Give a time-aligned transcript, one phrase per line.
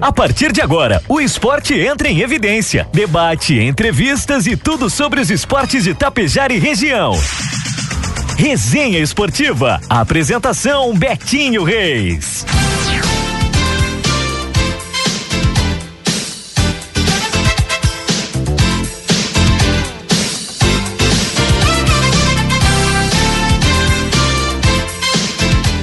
[0.00, 2.88] A partir de agora, o esporte entra em evidência.
[2.92, 7.12] Debate, entrevistas e tudo sobre os esportes de Tapejar e região.
[8.36, 9.80] Resenha Esportiva.
[9.88, 12.44] Apresentação Betinho Reis.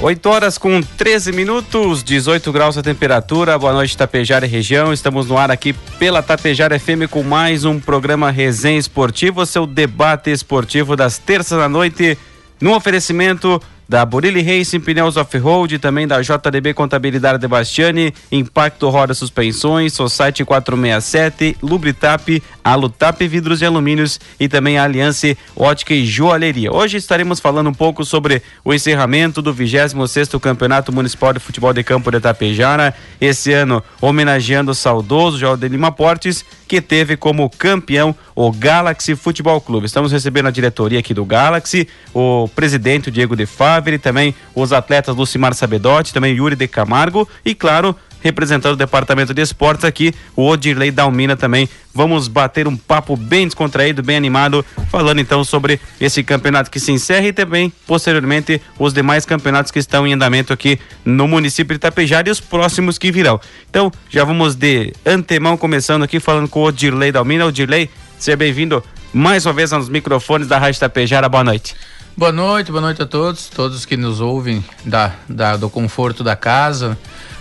[0.03, 3.57] 8 horas com 13 minutos, 18 graus a temperatura.
[3.57, 4.91] Boa noite, Tapejara e região.
[4.91, 10.29] Estamos no ar aqui pela Tapejara FM com mais um programa Resenha Esportivo, seu debate
[10.29, 12.17] esportivo das terças da noite,
[12.59, 13.61] no oferecimento
[13.93, 20.43] da Burilli Racing Pneus Off-Road, também da JDB Contabilidade de Bastiani, Impacto Roda Suspensões, Society
[20.43, 26.73] 467, Lubritap, Alutap Vidros e Alumínios e também a Aliança Ótica e Joalheria.
[26.73, 31.83] Hoje estaremos falando um pouco sobre o encerramento do 26º Campeonato Municipal de Futebol de
[31.83, 38.15] Campo de Itapejara, esse ano homenageando o saudoso João Lima Portes, que teve como campeão
[38.35, 39.85] o Galaxy Futebol Clube.
[39.85, 43.45] Estamos recebendo a diretoria aqui do Galaxy, o presidente Diego De
[43.83, 49.33] Favre, também os atletas Lucimar Sabedotti, também Yuri De Camargo e, claro, representando o departamento
[49.33, 51.67] de esportes aqui, o Odirley Dalmina também.
[51.93, 56.93] Vamos bater um papo bem descontraído, bem animado, falando então sobre esse campeonato que se
[56.93, 61.79] encerra e também, posteriormente, os demais campeonatos que estão em andamento aqui no município de
[61.79, 63.39] Itapejara e os próximos que virão.
[63.69, 67.45] Então, já vamos de antemão começando aqui falando com o Odirley Dalmina.
[67.45, 71.27] Odirley, seja bem-vindo mais uma vez aos microfones da Rádio Itapejara.
[71.27, 71.75] Boa noite.
[72.15, 76.35] Boa noite, boa noite a todos, todos que nos ouvem da, da do conforto da
[76.35, 76.95] casa.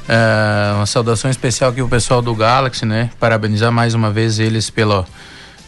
[0.09, 3.11] Uh, uma saudação especial aqui o pessoal do Galaxy, né?
[3.21, 5.05] Parabenizar mais uma vez eles pela,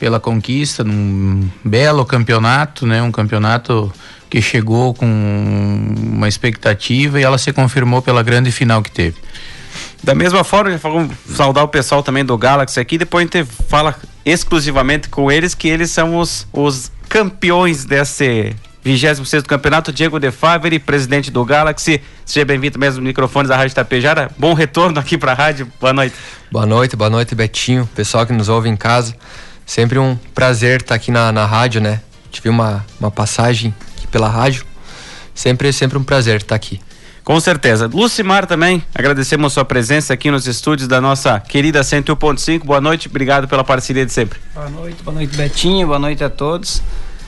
[0.01, 3.03] pela conquista num belo campeonato, né?
[3.03, 3.93] Um campeonato
[4.31, 9.19] que chegou com uma expectativa e ela se confirmou pela grande final que teve.
[10.03, 13.95] Da mesma forma, falamos, saudar o pessoal também do Galaxy aqui, depois a gente fala
[14.25, 20.31] exclusivamente com eles que eles são os, os campeões desse 26 do campeonato, Diego De
[20.31, 22.03] Favre, presidente do Galaxy.
[22.23, 24.31] Seja bem-vindo mesmo no microfones da Rádio Tapejara.
[24.37, 25.73] Bom retorno aqui para a rádio.
[25.81, 26.15] Boa noite.
[26.53, 29.17] Boa noite, boa noite, Betinho, pessoal que nos ouve em casa.
[29.65, 32.03] Sempre um prazer estar aqui na, na rádio, né?
[32.31, 34.67] Tive uma, uma passagem aqui pela rádio.
[35.35, 36.79] Sempre, sempre um prazer estar aqui.
[37.25, 37.89] Com certeza.
[37.91, 42.65] Lucimar também, agradecemos a sua presença aqui nos estúdios da nossa querida 101.5.
[42.65, 44.39] Boa noite, obrigado pela parceria de sempre.
[44.55, 46.83] Boa noite, boa noite, Betinho, boa noite a todos.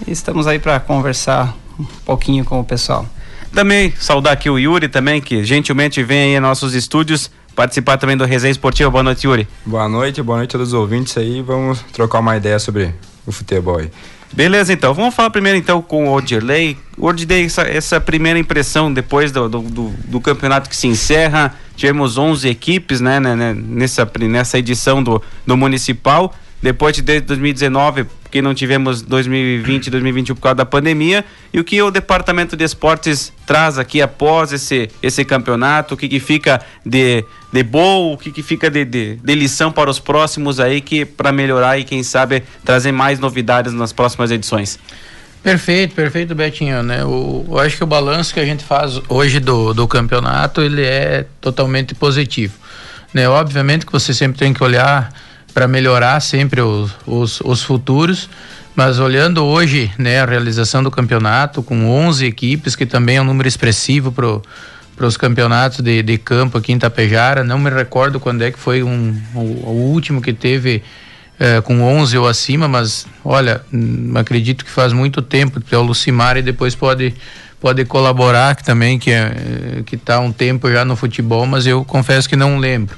[0.05, 3.07] E estamos aí para conversar um pouquinho com o pessoal.
[3.53, 8.17] Também saudar aqui o Yuri também, que gentilmente vem aí em nossos estúdios participar também
[8.17, 8.91] do Resenha Esportiva.
[8.91, 9.49] Boa noite, Yuri.
[9.65, 11.41] Boa noite, boa noite a todos os ouvintes aí.
[11.41, 12.95] Vamos trocar uma ideia sobre
[13.27, 13.91] o futebol aí.
[14.33, 14.93] Beleza, então.
[14.93, 16.77] Vamos falar primeiro então com o Odirley.
[16.99, 21.55] Odirley, essa, essa primeira impressão depois do, do, do, do, campeonato que se encerra.
[21.75, 26.35] Tivemos 11 equipes né, né, né, nessa, nessa edição do, do Municipal.
[26.61, 28.07] Depois de 2019,
[28.37, 31.25] porque não tivemos 2020 e 2021 por causa da pandemia,
[31.55, 36.07] e o que o departamento de esportes traz aqui após esse, esse campeonato, o que,
[36.07, 39.99] que fica de, de bom, o que, que fica de, de, de lição para os
[39.99, 44.79] próximos aí, que para melhorar e quem sabe trazer mais novidades nas próximas edições.
[45.43, 47.03] Perfeito, perfeito, Betinho, né?
[47.07, 50.83] O, eu acho que o balanço que a gente faz hoje do, do campeonato, ele
[50.83, 52.53] é totalmente positivo,
[53.15, 53.27] né?
[53.27, 55.11] Obviamente que você sempre tem que olhar
[55.57, 58.29] para melhorar sempre os, os, os, futuros.
[58.75, 63.25] Mas olhando hoje né, a realização do campeonato, com 11 equipes, que também é um
[63.25, 68.43] número expressivo para os campeonatos de, de campo aqui em Tapejara, não me recordo quando
[68.43, 70.83] é que foi um, o, o último que teve
[71.41, 75.83] é, com 11 ou acima, mas olha, hum, acredito que faz muito tempo, é o
[75.83, 77.15] Lucimar e depois pode
[77.59, 79.33] pode colaborar que também que é,
[79.91, 82.95] está um tempo já no futebol, mas eu confesso que não lembro.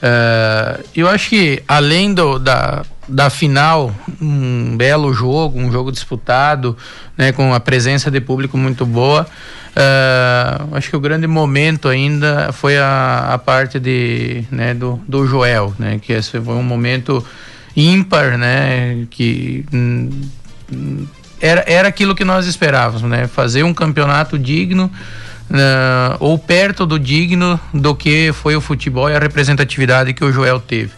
[0.00, 6.76] Uh, eu acho que além do, da, da final, um belo jogo, um jogo disputado,
[7.16, 9.26] né, com a presença de público muito boa.
[9.70, 15.26] Uh, acho que o grande momento ainda foi a, a parte de, né, do, do
[15.26, 17.24] Joel, né, que esse foi um momento
[17.76, 20.10] ímpar, né, que hum,
[21.40, 24.90] era, era aquilo que nós esperávamos, né, fazer um campeonato digno
[25.50, 30.32] uh, ou perto do digno do que foi o futebol e a representatividade que o
[30.32, 30.92] Joel teve.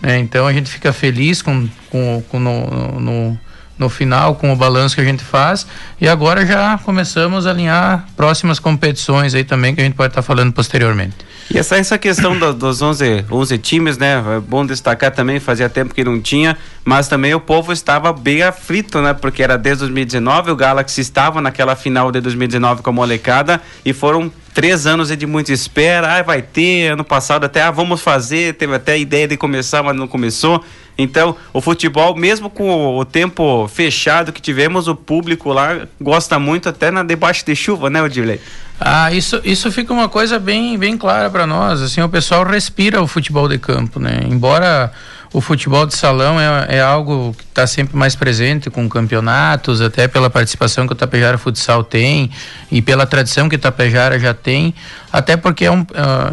[0.00, 0.18] Né?
[0.18, 3.40] Então a gente fica feliz com, com, com no, no,
[3.78, 5.66] no, final, com o balanço que a gente faz.
[6.00, 10.22] E agora já começamos a alinhar próximas competições aí também, que a gente pode estar
[10.22, 11.16] falando posteriormente.
[11.54, 14.24] E essa, essa questão do, dos 11, 11 times, né?
[14.36, 18.42] É bom destacar também, fazia tempo que não tinha, mas também o povo estava bem
[18.42, 19.12] aflito, né?
[19.12, 23.92] Porque era desde 2019, o Galaxy estava naquela final de 2019 com a molecada e
[23.92, 28.00] foram três anos é de muita espera, ah, vai ter, ano passado até, ah, vamos
[28.00, 30.62] fazer, teve até a ideia de começar, mas não começou.
[30.96, 36.68] Então, o futebol, mesmo com o tempo fechado que tivemos, o público lá gosta muito,
[36.68, 38.40] até na debaixo de chuva, né, Odilei?
[38.78, 41.80] Ah, isso, isso fica uma coisa bem, bem clara para nós.
[41.80, 44.20] Assim, o pessoal respira o futebol de campo, né?
[44.28, 44.92] Embora
[45.32, 50.06] o futebol de salão é, é algo que está sempre mais presente com campeonatos, até
[50.06, 52.30] pela participação que o Tapejara Futsal tem
[52.70, 54.74] e pela tradição que o Tapejara já tem,
[55.10, 55.86] até porque é um, uh,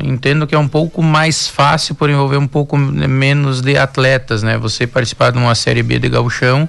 [0.03, 4.57] entendo que é um pouco mais fácil por envolver um pouco menos de atletas, né?
[4.57, 6.67] Você participar de uma Série B de gauchão,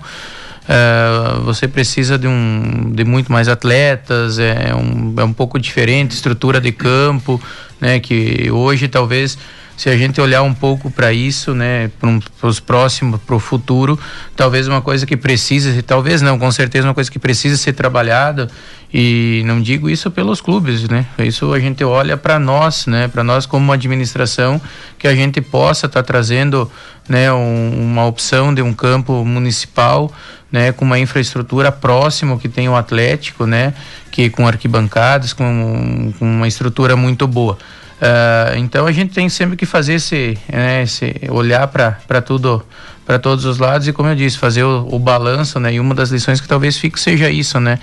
[0.71, 6.13] Uh, você precisa de, um, de muito mais atletas, é um, é um pouco diferente,
[6.13, 7.43] estrutura de campo,
[7.81, 7.99] né?
[7.99, 9.37] Que hoje talvez
[9.81, 11.91] se a gente olhar um pouco para isso, né,
[12.39, 13.99] para os próximos, para o futuro,
[14.37, 18.51] talvez uma coisa que precisa, talvez não, com certeza uma coisa que precisa ser trabalhada
[18.93, 21.07] e não digo isso pelos clubes, né?
[21.21, 23.09] Isso a gente olha para nós, né?
[23.09, 24.61] Para nós como administração
[24.99, 26.71] que a gente possa estar tá trazendo,
[27.09, 30.13] né, um, uma opção de um campo municipal,
[30.53, 33.73] né, com uma infraestrutura próxima que tem o Atlético, né,
[34.11, 37.57] que com arquibancadas, com, com uma estrutura muito boa.
[38.01, 42.65] Uh, então a gente tem sempre que fazer esse, né, esse olhar para tudo,
[43.05, 45.75] para todos os lados e como eu disse, fazer o, o, balanço, né?
[45.75, 47.79] E uma das lições que talvez fique seja isso, né?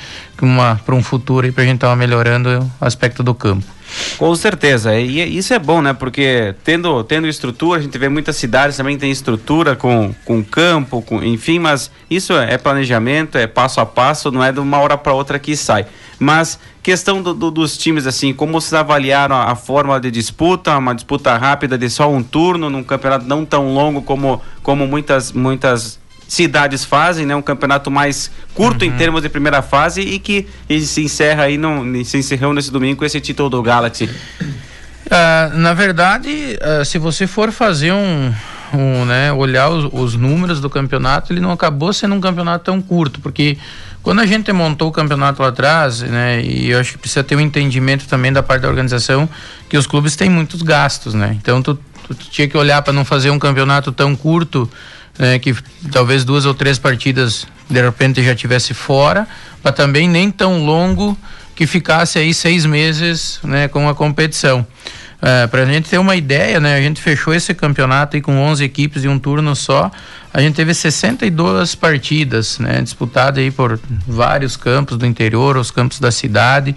[0.84, 2.50] Para um futuro para a gente estar tá melhorando
[2.82, 3.77] o aspecto do campo.
[4.18, 5.94] Com certeza, e isso é bom, né?
[5.94, 11.02] Porque tendo, tendo estrutura, a gente vê muitas cidades também tem estrutura com, com campo,
[11.02, 14.98] com, enfim, mas isso é planejamento, é passo a passo, não é de uma hora
[14.98, 15.86] para outra que sai.
[16.20, 20.78] Mas questão do, do, dos times, assim, como vocês avaliaram a, a, forma de disputa,
[20.78, 25.32] uma disputa rápida de só um turno, num campeonato não tão longo como, como muitas,
[25.32, 27.36] muitas cidades fazem, né?
[27.36, 28.92] Um campeonato mais curto uhum.
[28.92, 32.72] em termos de primeira fase e que e se encerra aí, no, se encerrou nesse
[32.72, 34.10] domingo com esse título do Galaxy.
[35.08, 38.34] Uh, na verdade, uh, se você for fazer um,
[38.74, 42.82] um né, olhar os, os, números do campeonato, ele não acabou sendo um campeonato tão
[42.82, 43.58] curto, porque
[44.04, 47.38] quando a gente montou o campeonato lá atrás, né, e eu acho que precisa ter
[47.38, 49.30] um entendimento também da parte da organização,
[49.70, 51.38] que os clubes têm muitos gastos, né?
[51.42, 54.70] Então tu, tu, tu tinha que olhar para não fazer um campeonato tão curto,
[55.18, 55.56] né, que
[55.92, 59.28] talvez duas ou três partidas de repente já tivesse fora,
[59.64, 61.18] mas também nem tão longo
[61.56, 64.66] que ficasse aí seis meses, né, com a competição.
[65.20, 68.38] É, para a gente ter uma ideia, né, a gente fechou esse campeonato aí com
[68.38, 69.90] 11 equipes e um turno só.
[70.32, 76.00] A gente teve 62 partidas, né, disputadas aí por vários campos do interior, os campos
[76.00, 76.76] da cidade.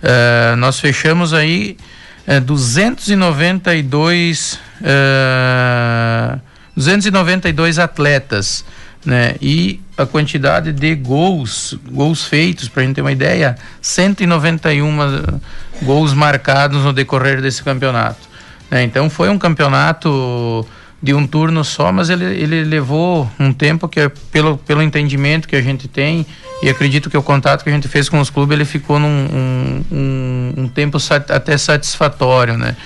[0.00, 1.76] É, nós fechamos aí
[2.24, 6.38] é, 292 é,
[6.80, 8.64] 292 atletas,
[9.04, 9.34] né?
[9.40, 15.40] E a quantidade de gols, gols feitos, para a gente ter uma ideia, 191
[15.82, 18.28] gols marcados no decorrer desse campeonato.
[18.70, 18.82] Né?
[18.82, 20.66] Então foi um campeonato
[21.02, 25.56] de um turno só, mas ele, ele levou um tempo que, pelo, pelo entendimento que
[25.56, 26.26] a gente tem,
[26.62, 29.08] e acredito que o contato que a gente fez com os clubes, ele ficou num
[29.08, 32.76] um, um, um tempo sat, até satisfatório, né?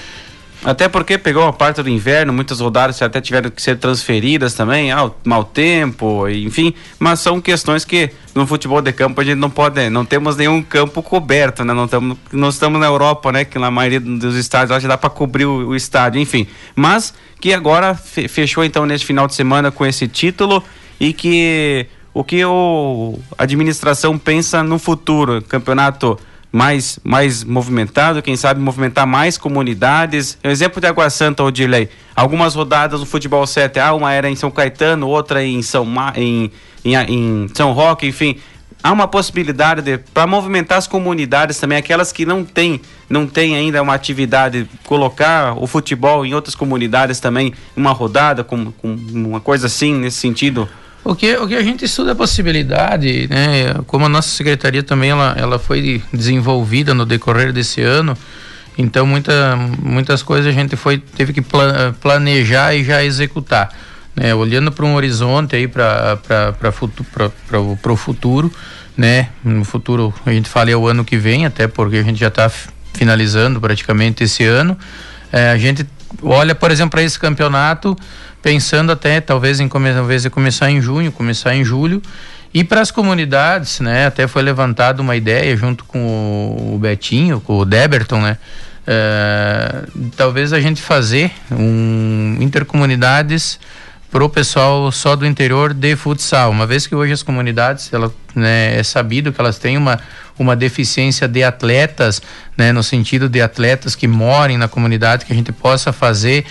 [0.65, 4.91] Até porque pegou uma parte do inverno, muitas rodadas até tiveram que ser transferidas também,
[4.91, 9.51] ah, mau tempo, enfim, mas são questões que no futebol de campo a gente não
[9.51, 11.75] pode, não temos nenhum campo coberto, né?
[11.75, 13.45] Não estamos, não estamos na Europa, né?
[13.45, 16.47] Que na maioria dos estádios já dá para cobrir o, o, estádio, enfim.
[16.75, 20.65] Mas que agora fechou então neste final de semana com esse título
[20.99, 26.19] e que o que o, a administração pensa no futuro, campeonato
[26.55, 30.39] mais, mais movimentado, quem sabe movimentar mais comunidades.
[30.45, 31.89] Um exemplo de Água Santa, Odilei.
[32.15, 36.13] Algumas rodadas no futebol 7, ah, uma era em São Caetano, outra em São, Ma,
[36.15, 36.53] em,
[36.85, 38.37] em, em São Roque, enfim.
[38.81, 42.81] Há uma possibilidade para movimentar as comunidades também, aquelas que não têm
[43.11, 48.71] não tem ainda uma atividade, colocar o futebol em outras comunidades também, uma rodada, com,
[48.71, 50.69] com uma coisa assim, nesse sentido.
[51.05, 55.11] O que, o que a gente estuda a possibilidade, né, como a nossa secretaria também
[55.11, 58.17] ela, ela foi desenvolvida no decorrer desse ano,
[58.79, 61.43] então muita, muitas coisas a gente foi teve que
[62.01, 63.71] planejar e já executar.
[64.17, 66.21] Né, olhando para um horizonte aí para
[67.91, 68.51] o futuro,
[68.97, 69.31] né?
[69.43, 72.29] No futuro a gente fala é o ano que vem, até porque a gente já
[72.29, 72.49] está
[72.95, 74.79] finalizando praticamente esse ano.
[75.33, 75.85] É, a gente
[76.23, 77.97] olha, por exemplo, para esse campeonato
[78.45, 82.03] pensando até talvez em talvez começar em junho, começar em julho.
[82.53, 87.57] E para as comunidades, né, até foi levantada uma ideia junto com o Betinho, com
[87.57, 88.37] o Deberton, né,
[88.87, 89.85] é,
[90.15, 93.59] talvez a gente fazer um intercomunidades
[94.11, 98.15] para o pessoal só do interior de futsal, uma vez que hoje as comunidades, ela,
[98.35, 99.99] né, é sabido que elas têm uma,
[100.39, 102.21] uma deficiência de atletas,
[102.59, 106.45] né, no sentido de atletas que morem na comunidade, que a gente possa fazer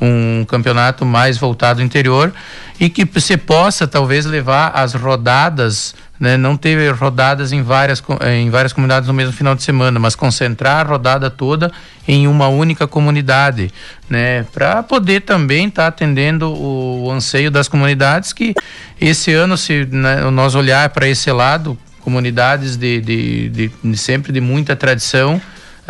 [0.00, 2.32] um campeonato mais voltado ao interior
[2.78, 8.50] e que você possa talvez levar as rodadas né, não ter rodadas em várias, em
[8.50, 11.72] várias comunidades no mesmo final de semana, mas concentrar a rodada toda
[12.06, 13.72] em uma única comunidade,
[14.08, 18.54] né, para poder também estar tá atendendo o anseio das comunidades que
[19.00, 24.30] esse ano, se né, nós olhar para esse lado, comunidades de, de, de, de sempre
[24.30, 25.40] de muita tradição,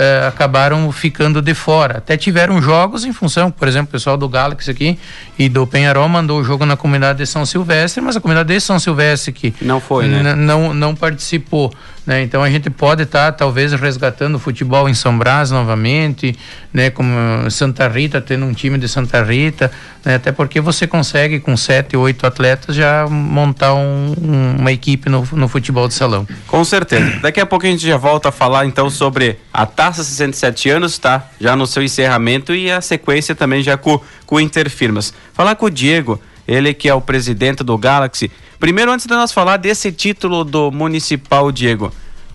[0.00, 1.98] uh, acabaram ficando de fora.
[1.98, 4.98] Até tiveram jogos em função, por exemplo, o pessoal do Galaxy aqui
[5.38, 8.60] e do Penharol mandou o jogo na comunidade de São Silvestre, mas a comunidade de
[8.60, 10.34] São Silvestre que não foi, né?
[10.34, 11.72] não não participou,
[12.10, 12.24] né?
[12.24, 16.36] Então a gente pode estar tá, talvez resgatando o futebol em São Brás novamente,
[16.74, 16.90] né?
[16.90, 17.08] Como
[17.48, 19.70] Santa Rita tendo um time de Santa Rita,
[20.04, 20.16] né?
[20.16, 25.24] até porque você consegue com sete, oito atletas já montar um, um, uma equipe no,
[25.30, 26.26] no futebol de salão.
[26.48, 27.20] Com certeza.
[27.22, 30.98] Daqui a pouco a gente já volta a falar então sobre a Taça 67 anos,
[30.98, 31.28] tá?
[31.40, 35.14] Já no seu encerramento e a sequência também já com, com o Interfirmas.
[35.32, 38.28] Falar com o Diego, ele que é o presidente do Galaxy.
[38.58, 41.90] Primeiro, antes de nós falar desse título do Municipal, Diego,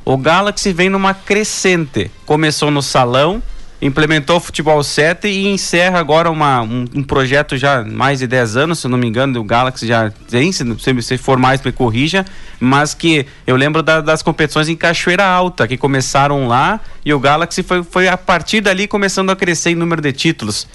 [0.05, 2.11] o Galaxy vem numa crescente.
[2.27, 3.41] Começou no salão,
[3.81, 8.55] implementou o futebol 7 e encerra agora uma, um, um, projeto já mais de 10
[8.55, 10.63] anos, se não me engano, o Galaxy já tem, se,
[11.01, 12.23] se for mais me corrija,
[12.59, 17.19] mas que eu lembro da, das competições em Cachoeira Alta, que começaram lá e o
[17.19, 20.67] Galaxy foi, foi a partir dali começando a crescer em número de títulos.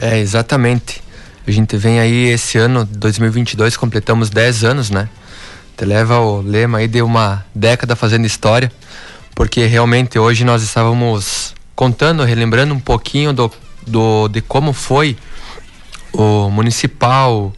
[0.00, 1.02] É, exatamente.
[1.46, 5.08] A gente vem aí esse ano, 2022, completamos 10 anos, né?
[5.76, 8.70] Te leva o lema aí de uma década fazendo história,
[9.34, 13.50] porque realmente hoje nós estávamos contando, relembrando um pouquinho do,
[13.86, 15.16] do, de como foi
[16.12, 17.52] o municipal,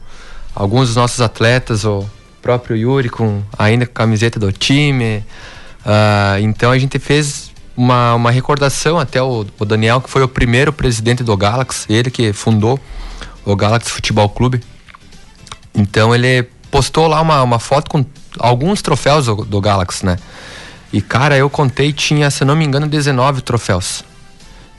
[0.54, 2.08] alguns dos nossos atletas, o
[2.40, 5.18] próprio Yuri com ainda com a camiseta do time.
[5.84, 10.28] Uh, então a gente fez uma, uma recordação até o, o, Daniel, que foi o
[10.28, 12.80] primeiro presidente do Galaxy, ele que fundou
[13.44, 14.62] o Galaxy Futebol Clube.
[15.74, 18.04] Então ele postou lá uma, uma foto com
[18.38, 20.16] alguns troféus do, do Galaxy, né?
[20.92, 24.04] E cara, eu contei, tinha, se não me engano, 19 troféus.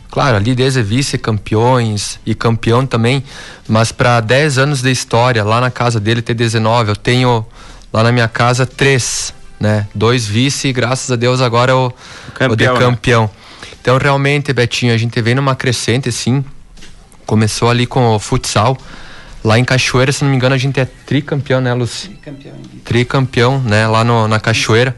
[0.09, 3.23] Claro, ali desde vice-campeões e campeão também,
[3.67, 7.45] mas para 10 anos de história, lá na casa dele ter 19, eu tenho
[7.91, 9.87] lá na minha casa três, né?
[9.93, 11.93] Dois vice e graças a Deus agora o,
[12.33, 12.79] campeão, né?
[12.79, 13.23] campeão.
[13.23, 13.29] Né?
[13.81, 16.43] Então realmente, Betinho, a gente vem numa crescente assim.
[17.25, 18.77] Começou ali com o futsal.
[19.47, 22.09] Lá em Cachoeira, se não me engano, a gente é tricampeão, né, Luci?
[22.09, 22.55] Tricampeão.
[22.83, 24.93] Tricampeão, né, lá no, na Cachoeira.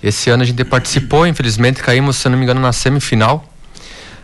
[0.00, 3.44] Esse ano a gente participou, infelizmente caímos, se não me engano, na semifinal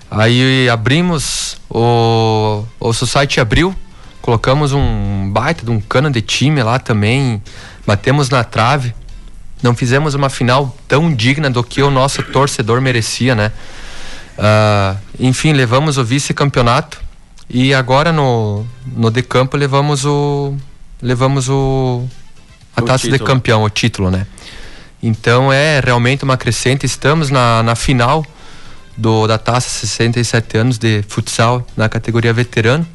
[0.08, 3.74] Aí abrimos o, o Society abriu,
[4.20, 7.42] colocamos um baita de um cano de time lá também,
[7.84, 8.94] batemos na trave.
[9.60, 13.50] Não fizemos uma final tão digna do que o nosso torcedor merecia, né?
[14.38, 17.01] Uh, enfim, levamos o vice-campeonato
[17.52, 20.54] e agora no, no de campo levamos o
[21.00, 22.08] levamos o
[22.74, 23.18] a o taça título.
[23.18, 24.26] de campeão, o título, né?
[25.02, 26.86] Então é realmente uma crescente.
[26.86, 28.24] Estamos na, na final
[28.96, 32.86] do, da taça 67 anos de futsal na categoria veterano.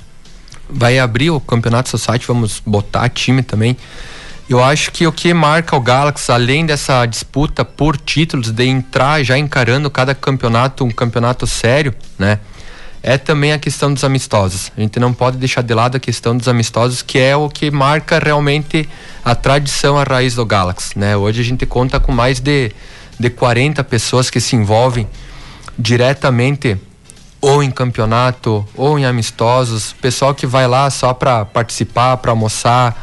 [0.70, 3.78] Vai abrir o campeonato society, vamos botar time também.
[4.50, 9.22] Eu acho que o que marca o Galaxy, além dessa disputa por títulos, de entrar
[9.22, 12.40] já encarando cada campeonato um campeonato sério, né?
[13.04, 14.72] É também a questão dos amistosos.
[14.76, 17.70] A gente não pode deixar de lado a questão dos amistosos, que é o que
[17.70, 18.90] marca realmente
[19.24, 21.16] a tradição, a raiz do Galaxy, né?
[21.16, 22.72] Hoje a gente conta com mais de,
[23.20, 25.08] de 40 pessoas que se envolvem
[25.78, 26.78] diretamente
[27.40, 32.96] ou em campeonato ou em amistosos, pessoal que vai lá só para participar, para almoçar,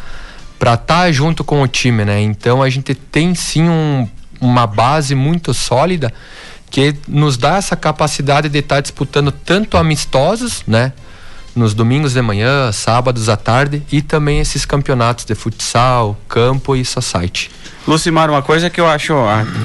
[0.58, 2.20] para estar tá junto com o time, né?
[2.20, 4.08] Então a gente tem sim um,
[4.40, 6.12] uma base muito sólida
[6.74, 10.92] que nos dá essa capacidade de estar tá disputando tanto amistosos, né?
[11.54, 16.84] Nos domingos de manhã, sábados à tarde e também esses campeonatos de futsal, campo e
[16.84, 17.48] society.
[17.86, 19.14] Lucimar, uma coisa que eu acho,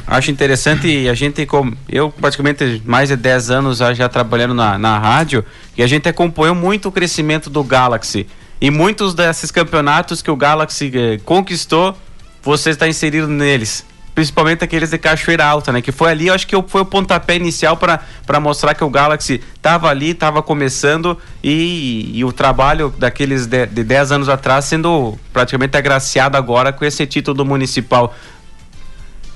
[0.05, 1.47] acho interessante e a gente,
[1.89, 5.43] eu praticamente mais de 10 anos já, trabalhando na, na rádio,
[5.75, 8.27] e a gente acompanhou muito o crescimento do Galaxy.
[8.61, 11.97] E muitos desses campeonatos que o Galaxy eh, conquistou,
[12.43, 13.88] você está inserido neles
[14.19, 15.81] principalmente aqueles de Cachoeira Alta, né?
[15.81, 19.87] Que foi ali, acho que foi o pontapé inicial para mostrar que o Galaxy estava
[19.87, 26.35] ali, estava começando e, e, o trabalho daqueles de, 10 anos atrás sendo praticamente agraciado
[26.35, 28.13] agora com esse título municipal.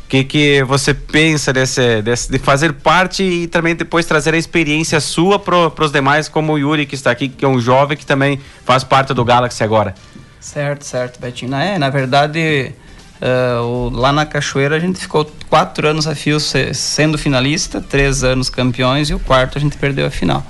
[0.03, 4.37] O que, que você pensa desse, desse, de fazer parte e também depois trazer a
[4.37, 7.95] experiência sua para os demais, como o Yuri, que está aqui, que é um jovem
[7.95, 9.95] que também faz parte do Galaxy agora?
[10.41, 11.55] Certo, certo, Betinho.
[11.55, 12.75] É, na verdade,
[13.21, 18.49] Uh, lá na Cachoeira a gente ficou quatro anos a fio sendo finalista, três anos
[18.49, 20.45] campeões e o quarto a gente perdeu a final.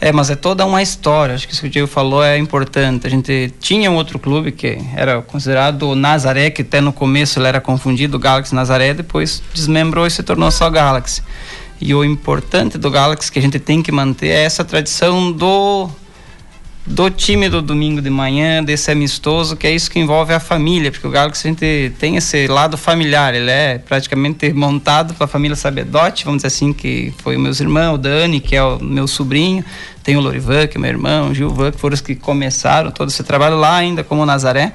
[0.00, 1.34] É, mas é toda uma história.
[1.34, 3.06] Acho que isso que o Diego falou é importante.
[3.06, 7.38] A gente tinha um outro clube que era considerado o Nazaré, que até no começo
[7.38, 11.22] ele era confundido, Galaxy Nazaré, depois desmembrou e se tornou só Galaxy.
[11.80, 15.88] E o importante do Galaxy que a gente tem que manter é essa tradição do
[16.86, 20.90] do time do domingo de manhã, desse amistoso, que é isso que envolve a família,
[20.90, 25.28] porque o Galaxy a gente tem esse lado familiar, ele é praticamente montado para a
[25.28, 29.06] família Sabedote, vamos dizer assim, que foi meus irmãos, o Dani, que é o meu
[29.06, 29.64] sobrinho,
[30.02, 33.08] tem o Lorivan, que é meu irmão, o Gilvan, que foram os que começaram todo
[33.08, 34.74] esse trabalho lá ainda como Nazaré.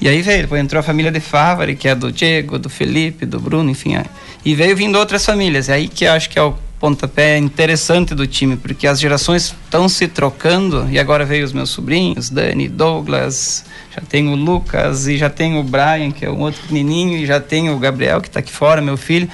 [0.00, 3.24] E aí veio, depois entrou a família de Favari, que é do Diego, do Felipe,
[3.26, 3.96] do Bruno, enfim.
[4.44, 5.68] E veio vindo outras famílias.
[5.68, 6.54] É aí que eu acho que é o
[6.84, 11.70] pontapé interessante do time, porque as gerações estão se trocando e agora veio os meus
[11.70, 16.40] sobrinhos, Dani, Douglas, já tem o Lucas e já tem o Brian, que é um
[16.40, 19.26] outro pequenininho, e já tem o Gabriel, que está aqui fora, meu filho.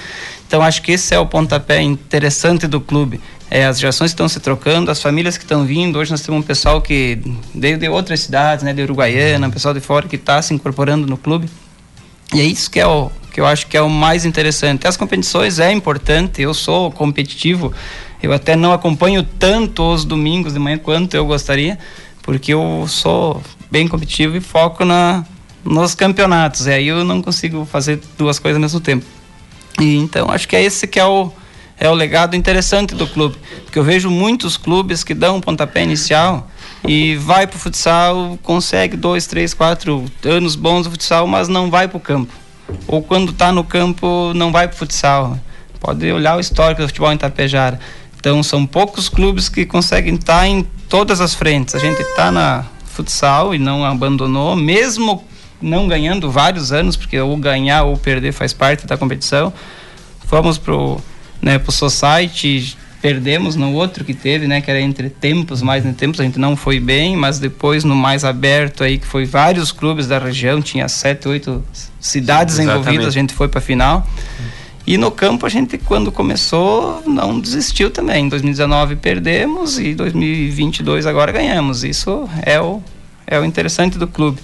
[0.46, 3.20] Então acho que esse é o pontapé interessante do clube.
[3.50, 5.98] É, as gerações estão se trocando, as famílias que estão vindo.
[5.98, 7.18] Hoje nós temos um pessoal que
[7.52, 11.16] veio de outras cidades, né, de Uruguaiana, pessoal de fora que está se incorporando no
[11.16, 11.50] clube.
[12.32, 14.86] E é isso que é o eu acho que é o mais interessante.
[14.86, 17.72] As competições é importante, eu sou competitivo,
[18.22, 21.78] eu até não acompanho tanto os domingos de manhã quanto eu gostaria,
[22.22, 25.24] porque eu sou bem competitivo e foco na,
[25.64, 29.06] nos campeonatos, e aí eu não consigo fazer duas coisas ao mesmo tempo.
[29.80, 31.32] E então acho que é esse que é o
[31.82, 35.82] é o legado interessante do clube, porque eu vejo muitos clubes que dão um pontapé
[35.82, 36.46] inicial
[36.86, 41.70] e vai para o futsal, consegue dois, três, quatro anos bons no futsal, mas não
[41.70, 42.39] vai para o campo
[42.86, 45.38] ou quando está no campo não vai para futsal.
[45.78, 47.78] Pode olhar o histórico do futebol em Tapejara.
[48.18, 51.74] Então são poucos clubes que conseguem estar tá em todas as frentes.
[51.74, 55.24] A gente está na futsal e não abandonou, mesmo
[55.60, 59.52] não ganhando vários anos, porque ou ganhar ou perder faz parte da competição.
[60.26, 61.00] Fomos pro,
[61.40, 65.98] né, pro Society, perdemos no outro que teve, né, que era entre tempos, mais entre
[65.98, 69.72] tempos, a gente não foi bem, mas depois no mais aberto aí, que foi vários
[69.72, 71.64] clubes da região, tinha sete, oito
[71.98, 74.06] cidades Sim, envolvidas, a gente foi para final.
[74.86, 78.26] E no campo a gente, quando começou, não desistiu também.
[78.26, 81.84] Em 2019 perdemos e 2022 agora ganhamos.
[81.84, 82.82] Isso é o,
[83.26, 84.40] é o interessante do clube.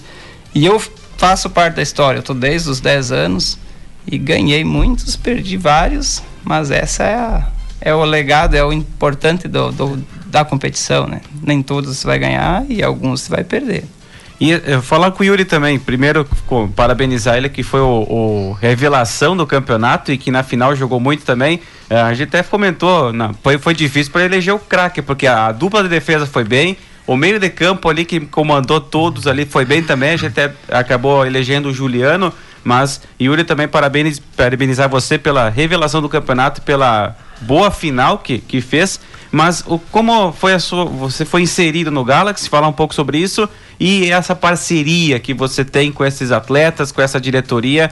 [0.55, 0.81] E eu
[1.17, 3.59] faço parte da história, eu estou desde os 10 anos
[4.09, 7.47] e ganhei muitos, perdi vários, mas essa é a,
[7.81, 11.21] é o legado, é o importante do, do, da competição, né?
[11.41, 13.85] Nem todos vai ganhar e alguns vai perder.
[14.39, 16.27] E uh, falar com o Yuri também, primeiro
[16.75, 21.25] parabenizar ele que foi o, o, revelação do campeonato e que na final jogou muito
[21.25, 21.59] também.
[21.89, 25.47] Uh, a gente até comentou, na, foi, foi difícil para eleger o craque, porque a,
[25.47, 29.45] a, dupla de defesa foi bem, o meio de campo ali que comandou todos ali
[29.45, 32.31] foi bem também, a gente até acabou elegendo o Juliano,
[32.67, 38.59] mas Yuri também parabeniz, parabenizar você pela revelação do campeonato, pela boa final que, que
[38.59, 38.99] fez,
[39.31, 43.19] mas o, como foi a sua, você foi inserido no Galaxy, falar um pouco sobre
[43.19, 43.47] isso
[43.79, 47.89] e essa parceria que você tem com esses atletas, com essa diretoria,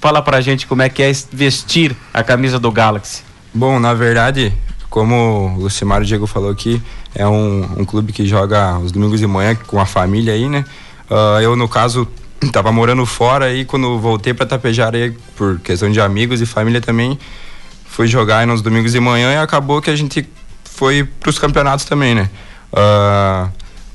[0.00, 3.22] fala pra gente como é que é vestir a camisa do Galaxy.
[3.54, 4.52] Bom, na verdade,
[4.88, 6.82] como o Lucimário Diego falou aqui,
[7.14, 10.64] é um, um clube que joga os domingos de manhã com a família aí, né?
[11.08, 12.08] Uh, eu, no caso,
[12.52, 17.18] tava morando fora e quando voltei para Tapejara por questão de amigos e família também,
[17.84, 20.28] fui jogar nos domingos de manhã e acabou que a gente
[20.64, 22.30] foi para os campeonatos também, né?
[22.72, 23.50] Uh,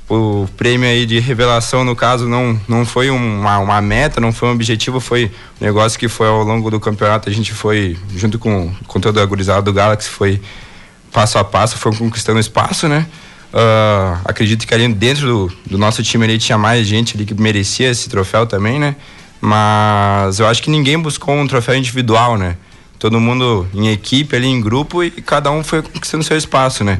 [0.07, 4.49] o prêmio aí de revelação, no caso, não, não foi uma, uma meta, não foi
[4.49, 8.37] um objetivo, foi um negócio que foi ao longo do campeonato, a gente foi, junto
[8.37, 10.39] com, com toda a gurizada do Galaxy, foi
[11.11, 13.07] passo a passo, foi conquistando espaço, né?
[13.55, 17.33] Uh, acredito que ali dentro do, do nosso time ali tinha mais gente ali que
[17.33, 18.97] merecia esse troféu também, né?
[19.39, 22.57] Mas eu acho que ninguém buscou um troféu individual, né?
[22.99, 26.99] todo mundo em equipe ali, em grupo e cada um foi conquistando seu espaço, né?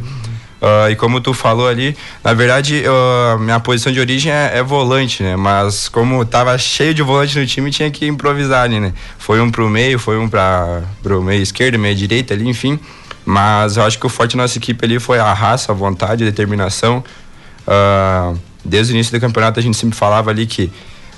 [0.61, 4.63] Uh, e como tu falou ali, na verdade, uh, minha posição de origem é, é,
[4.63, 5.35] volante, né?
[5.35, 8.93] Mas como tava cheio de volante no time, tinha que improvisar ali, né?
[9.17, 12.79] Foi um pro meio, foi um para pro meio esquerdo, meio direita ali, enfim.
[13.25, 16.23] Mas eu acho que o forte da nossa equipe ali foi a raça, a vontade,
[16.23, 17.03] a determinação.
[17.67, 20.71] Uh, desde o início do campeonato a gente sempre falava ali que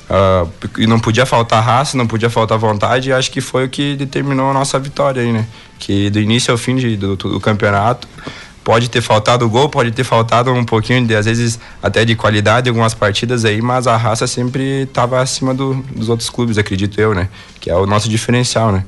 [0.10, 3.93] Uh, não podia faltar raça, não podia faltar vontade, e acho que foi o que
[3.98, 5.46] determinou a nossa vitória aí, né?
[5.78, 8.08] Que do início ao fim de, do, do, campeonato
[8.63, 12.70] pode ter faltado gol, pode ter faltado um pouquinho, de, às vezes até de qualidade
[12.70, 17.00] em algumas partidas aí, mas a raça sempre estava acima do, dos outros clubes, acredito
[17.02, 17.28] eu, né?
[17.60, 18.86] Que é o nosso diferencial, né?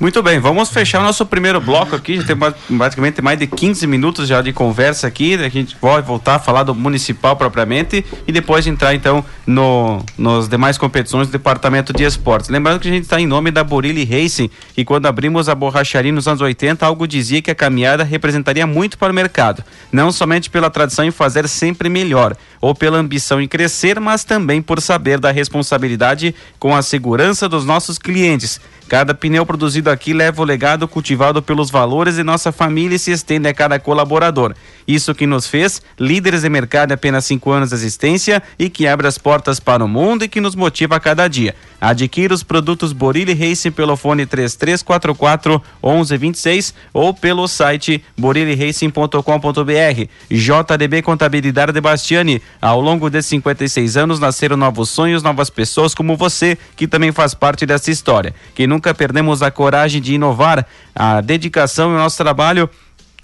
[0.00, 2.16] Muito bem, vamos fechar o nosso primeiro bloco aqui.
[2.16, 2.36] Já tem
[2.68, 5.34] basicamente mais de 15 minutos já de conversa aqui.
[5.34, 10.48] A gente vai voltar a falar do municipal propriamente e depois entrar então no, nos
[10.48, 12.50] demais competições do departamento de esportes.
[12.50, 16.10] Lembrando que a gente está em nome da Borilli Racing e quando abrimos a borracharia
[16.10, 19.62] nos anos 80, algo dizia que a caminhada representaria muito para o mercado.
[19.92, 24.60] Não somente pela tradição em fazer sempre melhor ou pela ambição em crescer, mas também
[24.60, 28.60] por saber da responsabilidade com a segurança dos nossos clientes.
[28.88, 33.10] Cada pneu produzido aqui leva o legado cultivado pelos valores de nossa família e se
[33.10, 34.54] estende a cada colaborador.
[34.86, 38.86] Isso que nos fez líderes de mercado em apenas cinco anos de existência e que
[38.86, 41.54] abre as portas para o mundo e que nos motiva a cada dia.
[41.84, 50.08] Adquira os produtos Borilli Racing pelo fone 3344 1126 ou pelo site boriliracing.com.br.
[50.30, 52.40] JDB Contabilidade de Bastiani.
[52.58, 57.34] Ao longo de 56 anos nasceram novos sonhos, novas pessoas como você, que também faz
[57.34, 58.34] parte dessa história.
[58.54, 62.70] Que nunca perdemos a coragem de inovar, a dedicação e o nosso trabalho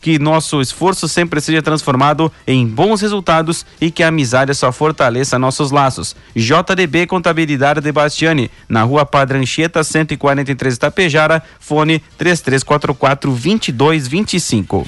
[0.00, 5.38] que nosso esforço sempre seja transformado em bons resultados e que a amizade só fortaleça
[5.38, 6.16] nossos laços.
[6.34, 14.86] JDB Contabilidade de Bastiani, na rua Padre Anchieta, 143 Itapejara, fone 3344 2225.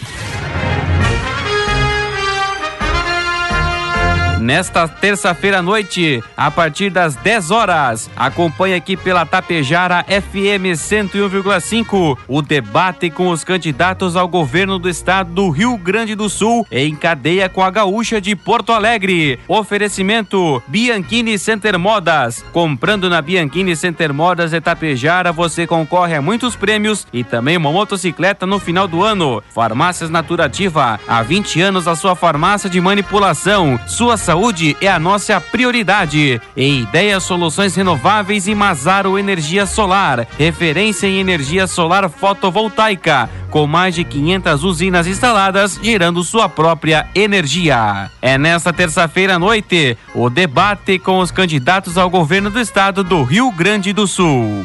[4.43, 8.11] Nesta terça-feira à noite, a partir das 10 horas.
[8.17, 15.33] Acompanhe aqui pela Tapejara FM 101,5 o debate com os candidatos ao governo do estado
[15.33, 19.39] do Rio Grande do Sul em cadeia com a Gaúcha de Porto Alegre.
[19.47, 22.45] Oferecimento Bianchini Center Modas.
[22.53, 27.71] Comprando na Bianchini Center Modas de Tapejara, você concorre a muitos prêmios e também uma
[27.71, 29.43] motocicleta no final do ano.
[29.51, 33.79] Farmácias Naturativa, há 20 anos a sua farmácia de manipulação.
[33.87, 36.41] Sua saúde saúde é a nossa prioridade.
[36.57, 43.95] E Ideia Soluções Renováveis e Mazaro Energia Solar, referência em energia solar fotovoltaica, com mais
[43.95, 48.11] de 500 usinas instaladas, gerando sua própria energia.
[48.23, 53.23] É nesta terça-feira à noite o debate com os candidatos ao governo do estado do
[53.25, 54.65] Rio Grande do Sul.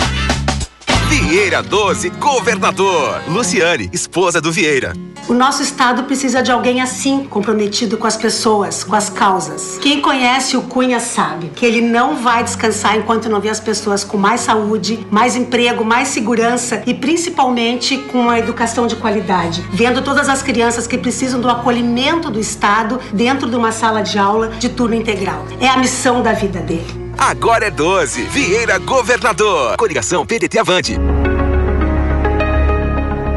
[1.11, 3.21] Vieira 12, governador.
[3.27, 4.93] Luciane, esposa do Vieira.
[5.27, 9.77] O nosso estado precisa de alguém assim, comprometido com as pessoas, com as causas.
[9.81, 14.05] Quem conhece o Cunha sabe que ele não vai descansar enquanto não vê as pessoas
[14.05, 19.61] com mais saúde, mais emprego, mais segurança e principalmente com a educação de qualidade.
[19.73, 24.17] Vendo todas as crianças que precisam do acolhimento do Estado dentro de uma sala de
[24.17, 25.45] aula de turno integral.
[25.59, 27.00] É a missão da vida dele.
[27.21, 28.23] Agora é 12.
[28.23, 29.77] Vieira Governador.
[29.77, 30.97] Coligação PDT Avante.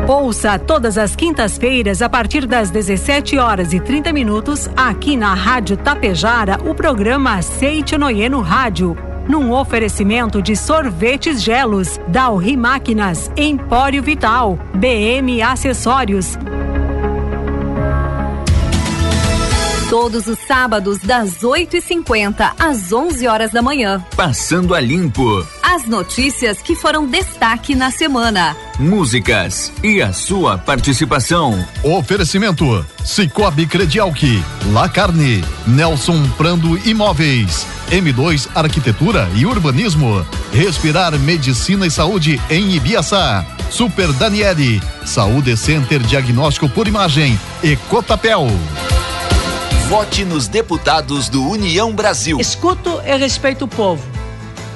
[0.09, 5.77] Ouça todas as quintas-feiras, a partir das 17 horas e 30 minutos, aqui na Rádio
[5.77, 7.95] Tapejara, o programa Aceite
[8.41, 8.97] Rádio.
[9.29, 16.39] Num oferecimento de sorvetes gelos, Dalri Máquinas, Empório Vital, BM Acessórios,
[19.95, 24.05] Todos os sábados, das 8h50 às 11 horas da manhã.
[24.17, 25.47] Passando a limpo.
[25.63, 28.57] As notícias que foram destaque na semana.
[28.77, 31.65] Músicas e a sua participação.
[31.85, 34.21] Oferecimento: Cicobi Credialc,
[34.73, 43.47] La Carne, Nelson Prando Imóveis, M2 Arquitetura e Urbanismo, Respirar Medicina e Saúde em Ibiaçá.
[43.71, 48.49] Super Daniele, Saúde Center Diagnóstico por Imagem e Cotapel.
[49.89, 52.41] Vote nos deputados do União Brasil.
[52.41, 54.03] Escuto e respeito o povo.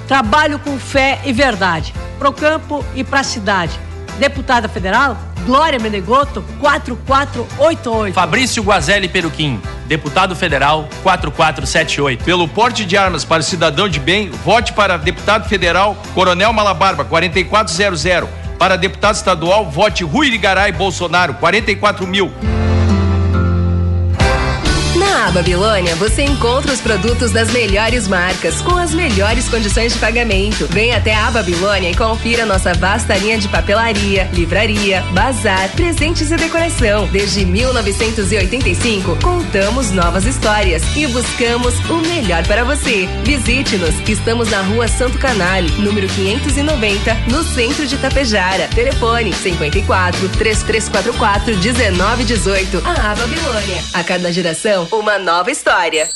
[0.07, 1.95] Trabalho com fé e verdade.
[2.19, 3.73] Pro campo e pra cidade.
[4.19, 5.17] Deputada federal,
[5.47, 8.13] Glória Menegoto, 4488.
[8.13, 12.23] Fabrício Guazelli Peruquim, deputado federal, 4478.
[12.23, 18.29] Pelo porte de armas para cidadão de bem, vote para deputado federal Coronel Malabarba, 4400.
[18.59, 22.31] Para deputado estadual, vote Rui Ligaray Bolsonaro, 44 mil.
[25.19, 30.69] Na Babilônia você encontra os produtos das melhores marcas com as melhores condições de pagamento.
[30.71, 36.37] Venha até a Babilônia e confira nossa vasta linha de papelaria, livraria, bazar, presentes e
[36.37, 37.09] decoração.
[37.09, 43.09] Desde 1985 contamos novas histórias e buscamos o melhor para você.
[43.25, 44.09] Visite-nos.
[44.09, 48.69] Estamos na Rua Santo Canário, número 590, no centro de Tapejara.
[48.69, 52.83] Telefone 54 3344 1918.
[52.87, 53.83] A Babilônia.
[53.93, 56.09] A cada geração, uma nova história.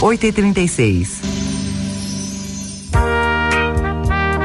[0.00, 1.20] 8 e 36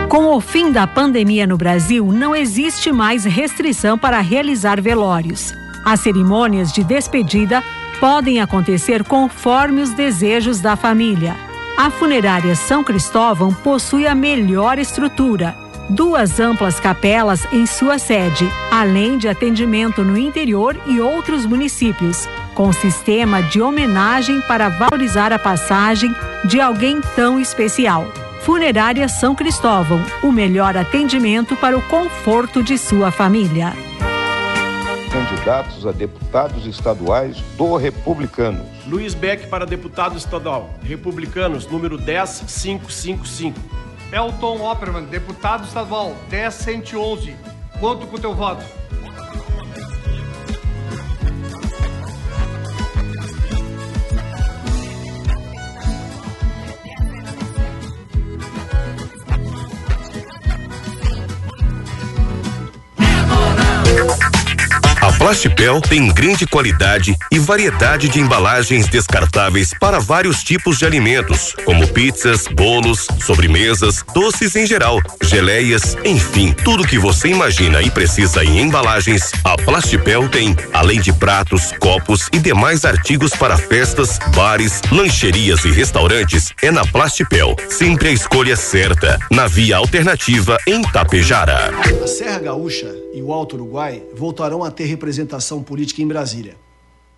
[0.09, 5.53] Com o fim da pandemia no Brasil, não existe mais restrição para realizar velórios.
[5.85, 7.63] As cerimônias de despedida
[7.99, 11.35] podem acontecer conforme os desejos da família.
[11.77, 15.55] A funerária São Cristóvão possui a melhor estrutura,
[15.89, 22.71] duas amplas capelas em sua sede, além de atendimento no interior e outros municípios, com
[22.71, 26.13] sistema de homenagem para valorizar a passagem
[26.45, 28.05] de alguém tão especial.
[28.41, 33.73] Funerária São Cristóvão, o melhor atendimento para o conforto de sua família.
[35.09, 38.65] Candidatos a deputados estaduais do Republicanos.
[38.87, 40.73] Luiz Beck para deputado estadual.
[40.83, 43.82] Republicanos, número 10555.
[44.13, 47.35] Elton Opperman, deputado estadual, 10111.
[47.79, 48.63] Conto com o teu voto.
[65.33, 71.87] Plastipel tem grande qualidade e variedade de embalagens descartáveis para vários tipos de alimentos, como
[71.87, 78.59] pizzas, bolos, sobremesas, doces em geral, geleias, enfim, tudo que você imagina e precisa em
[78.59, 85.65] embalagens, a Plastipel tem, além de pratos, copos e demais artigos para festas, bares, lancherias
[85.65, 87.55] e restaurantes, é na Plastipel.
[87.69, 91.71] Sempre a escolha certa, na via alternativa em Tapejara.
[92.03, 95.22] A Serra Gaúcha e o Alto Uruguai voltarão a ter representação
[95.65, 96.57] política em Brasília.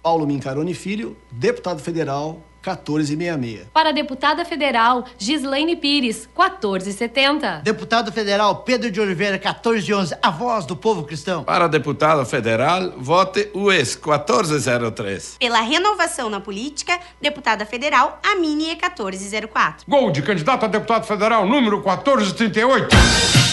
[0.02, 3.68] Paulo Mincarone Filho, deputado federal, 1466.
[3.72, 7.62] Para a deputada federal Gislaine Pires, 1470.
[7.64, 11.44] Deputado federal Pedro de Oliveira, 1411, a voz do povo cristão.
[11.44, 15.38] Para deputado federal, vote US 1403.
[15.40, 19.86] Pela renovação na política, deputada federal Amine 1404.
[19.88, 23.45] Gol de candidato a deputado federal número 1438.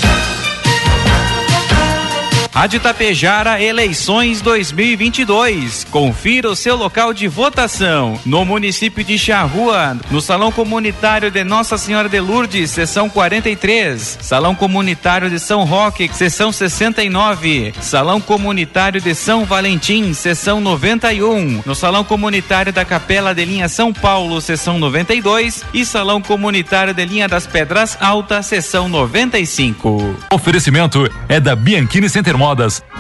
[2.55, 5.85] Rádio Tapejara Eleições 2022.
[5.91, 8.21] Confira o seu local de votação.
[8.27, 14.55] No município de Charrua, no Salão Comunitário de Nossa Senhora de Lourdes, seção 43, Salão
[14.55, 22.05] Comunitário de São Roque, seção 69, Salão Comunitário de São Valentim, seção 91, no Salão
[22.05, 27.47] Comunitário da Capela de Linha São Paulo, seção 92 e Salão Comunitário de Linha das
[27.47, 30.17] Pedras Altas, seção 95.
[30.31, 32.42] Oferecimento é da Bianchini Center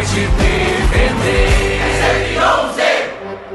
[0.01, 1.61] vai te defender.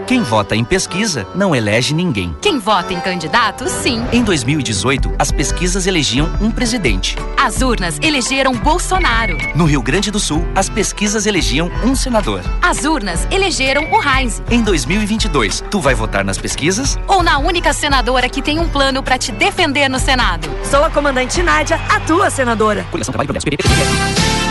[0.06, 2.36] Quem vota em pesquisa não elege ninguém.
[2.40, 4.06] Quem vota em candidato, sim.
[4.12, 7.18] Em 2018, as pesquisas elegiam um presidente.
[7.36, 9.36] As urnas elegeram Bolsonaro.
[9.56, 12.42] No Rio Grande do Sul, as pesquisas elegiam um senador.
[12.62, 14.44] As urnas elegeram o Heinz.
[14.52, 17.00] Em 2022, tu vai votar nas pesquisas?
[17.08, 20.48] Ou na única senadora que tem um plano para te defender no Senado?
[20.70, 22.86] Sou a comandante Nádia, a tua senadora.
[22.92, 24.45] Coleção Trabalho Progresso,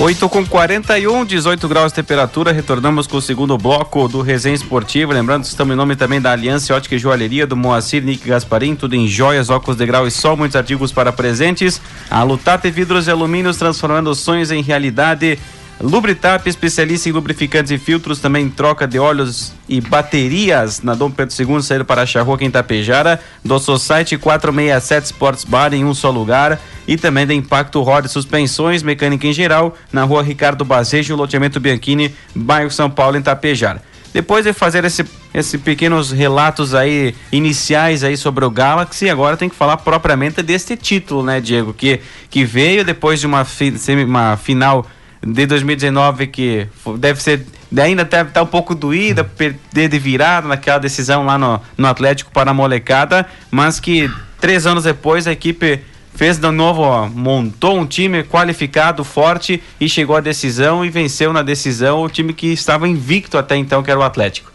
[0.00, 2.52] 8 com 41, 18 graus de temperatura.
[2.52, 5.12] Retornamos com o segundo bloco do Resenha Esportiva.
[5.12, 8.76] Lembrando que estamos em nome também da Aliança Ótica e Joalheria, do Moacir Nick Gasparim.
[8.76, 10.36] Tudo em joias, óculos de grau e sol.
[10.36, 11.80] Muitos artigos para presentes.
[12.08, 15.36] A Lutate Vidros e Alumínios transformando sonhos em realidade.
[15.80, 20.82] Lubritap, especialista em lubrificantes e filtros, também troca de óleos e baterias.
[20.82, 25.72] Na Dom Pedro II, saída para a Charrua, em Tapejara, do Society 467 Sports Bar
[25.72, 26.60] em um só lugar.
[26.86, 32.12] E também da Impacto Roda Suspensões, mecânica em geral, na rua Ricardo Bazejo, loteamento Bianchini,
[32.34, 33.80] bairro São Paulo, em Tapejara.
[34.12, 39.48] Depois de fazer esse esses pequenos relatos aí iniciais aí sobre o Galaxy, agora tem
[39.48, 43.72] que falar propriamente deste título, né, Diego, que que veio depois de uma, fi,
[44.06, 44.86] uma final
[45.24, 46.66] de 2019 que
[46.98, 51.36] deve ser ainda deve estar tá um pouco doída perder de virada naquela decisão lá
[51.36, 55.80] no, no Atlético para a molecada, mas que três anos depois a equipe
[56.14, 61.32] fez de novo, ó, montou um time qualificado, forte e chegou à decisão e venceu
[61.32, 64.50] na decisão o time que estava invicto até então, que era o Atlético.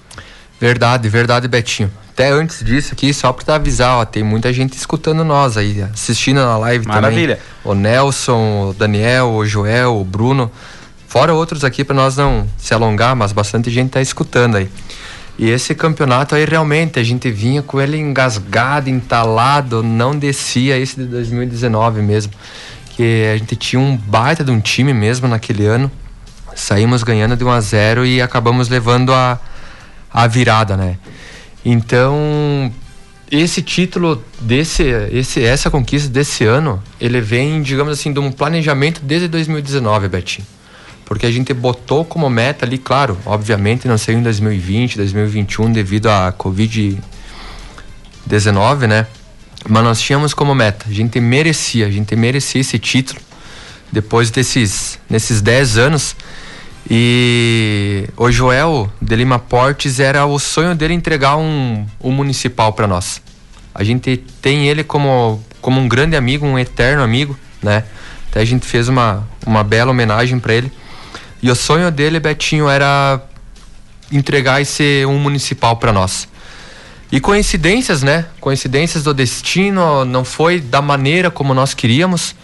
[0.60, 1.91] Verdade, verdade, Betinho.
[2.13, 6.38] Até antes disso aqui, só para avisar, ó, tem muita gente escutando nós aí, assistindo
[6.38, 7.38] na live Maravilha.
[7.38, 7.49] também.
[7.63, 10.52] O Nelson, o Daniel, o Joel, o Bruno.
[11.08, 14.69] Fora outros aqui para nós não se alongar, mas bastante gente tá escutando aí.
[15.39, 20.97] E esse campeonato aí realmente a gente vinha com ele engasgado, entalado, não descia esse
[20.97, 22.32] de 2019 mesmo.
[22.91, 25.91] Que a gente tinha um baita de um time mesmo naquele ano.
[26.54, 29.39] Saímos ganhando de 1 a 0 e acabamos levando a,
[30.13, 30.97] a virada, né?
[31.65, 32.71] Então,
[33.32, 39.02] esse título desse esse essa conquista desse ano, ele vem, digamos assim, de um planejamento
[39.04, 40.45] desde 2019, Betinho.
[41.06, 46.08] Porque a gente botou como meta ali, claro, obviamente não saiu em 2020, 2021 devido
[46.08, 46.99] à Covid
[48.26, 49.08] 19, né?
[49.67, 53.19] Mas nós tínhamos como meta, a gente merecia, a gente merecia esse título
[53.91, 56.15] depois desses nesses 10 anos
[56.95, 62.86] e o Joel de Lima Portes era o sonho dele entregar um, um municipal para
[62.86, 63.19] nós.
[63.73, 67.84] A gente tem ele como, como um grande amigo, um eterno amigo, né?
[68.29, 70.71] Até a gente fez uma, uma bela homenagem para ele.
[71.41, 73.19] E o sonho dele, Betinho, era
[74.12, 76.27] entregar esse um municipal para nós.
[77.12, 78.27] E coincidências, né?
[78.39, 82.36] Coincidências do destino, não foi da maneira como nós queríamos,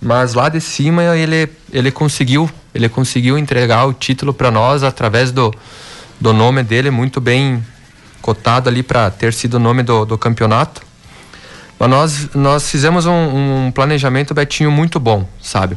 [0.00, 5.32] mas lá de cima ele, ele conseguiu ele conseguiu entregar o título para nós através
[5.32, 5.52] do,
[6.20, 7.64] do nome dele, muito bem
[8.20, 10.82] cotado ali para ter sido o nome do, do campeonato.
[11.78, 13.12] Mas nós, nós fizemos um,
[13.66, 15.76] um, planejamento, Betinho, muito bom, sabe?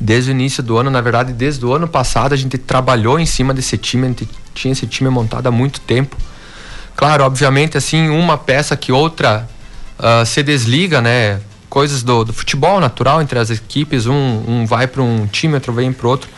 [0.00, 3.26] Desde o início do ano, na verdade, desde o ano passado, a gente trabalhou em
[3.26, 6.16] cima desse time, a gente tinha esse time montado há muito tempo.
[6.96, 9.48] Claro, obviamente, assim, uma peça que outra
[9.98, 11.40] uh, se desliga, né?
[11.72, 15.72] Coisas do, do futebol natural entre as equipes, um, um vai para um time, outro
[15.72, 16.28] vem para outro.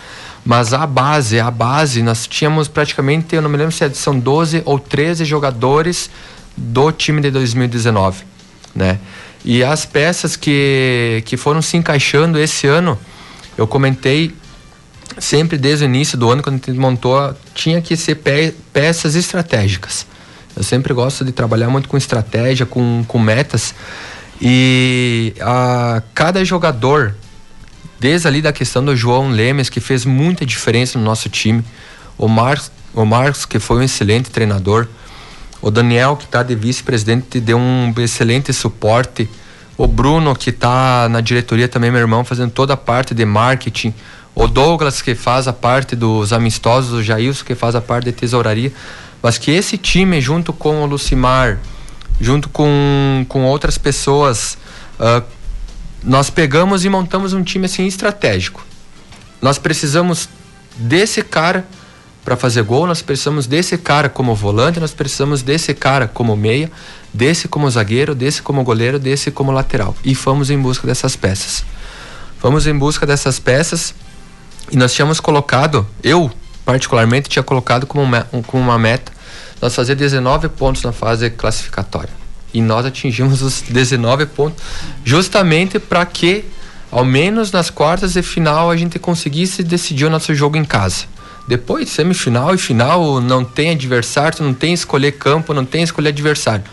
[0.44, 4.16] Mas a base, a base, nós tínhamos praticamente, eu não me lembro se é, são
[4.16, 6.08] 12 ou 13 jogadores
[6.56, 8.22] do time de 2019,
[8.76, 9.00] né?
[9.44, 12.96] E as peças que, que foram se encaixando esse ano,
[13.58, 14.32] eu comentei
[15.18, 19.16] sempre desde o início do ano, quando a gente montou, tinha que ser pe peças
[19.16, 20.06] estratégicas.
[20.56, 23.74] Eu sempre gosto de trabalhar muito com estratégia, com, com metas.
[24.46, 27.14] E a cada jogador,
[27.98, 31.64] desde ali da questão do João Lemes, que fez muita diferença no nosso time,
[32.18, 34.86] o Marcos, o Marcos que foi um excelente treinador,
[35.62, 39.26] o Daniel, que está de vice-presidente, deu um excelente suporte,
[39.78, 43.94] o Bruno, que está na diretoria também, meu irmão, fazendo toda a parte de marketing,
[44.34, 48.12] o Douglas, que faz a parte dos amistosos, o Jailson, que faz a parte de
[48.12, 48.70] tesouraria,
[49.22, 51.58] mas que esse time, junto com o Lucimar,
[52.20, 54.56] junto com, com outras pessoas,
[54.98, 55.22] uh,
[56.02, 58.64] nós pegamos e montamos um time assim estratégico.
[59.40, 60.28] Nós precisamos
[60.76, 61.66] desse cara
[62.24, 66.70] para fazer gol, nós precisamos desse cara como volante, nós precisamos desse cara como meia,
[67.12, 69.94] desse como zagueiro, desse como goleiro, desse como lateral.
[70.02, 71.64] E fomos em busca dessas peças.
[72.38, 73.94] Fomos em busca dessas peças
[74.70, 76.30] e nós tínhamos colocado, eu
[76.64, 78.06] particularmente tinha colocado como,
[78.46, 79.12] como uma meta
[79.64, 82.10] nós fazia 19 pontos na fase classificatória.
[82.52, 84.62] E nós atingimos os 19 pontos
[85.02, 86.44] justamente para que,
[86.90, 91.06] ao menos nas quartas de final, a gente conseguisse decidir o nosso jogo em casa.
[91.48, 96.64] Depois, semifinal e final, não tem adversário, não tem escolher campo, não tem escolher adversário.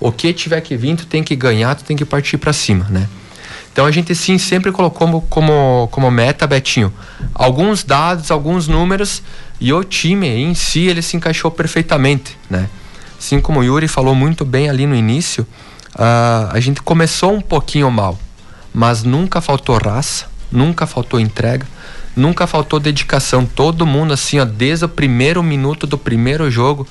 [0.00, 2.86] O que tiver que vir, tu tem que ganhar, tu tem que partir para cima,
[2.88, 3.06] né?
[3.70, 6.92] Então a gente sim sempre colocou como, como, como meta, Betinho,
[7.34, 9.22] alguns dados, alguns números
[9.60, 12.68] e o time em si ele se encaixou perfeitamente, né?
[13.18, 15.46] Assim como o Yuri falou muito bem ali no início,
[15.94, 18.18] uh, a gente começou um pouquinho mal,
[18.72, 21.66] mas nunca faltou raça, nunca faltou entrega,
[22.14, 23.44] nunca faltou dedicação.
[23.44, 26.86] Todo mundo assim, ó, desde o primeiro minuto do primeiro jogo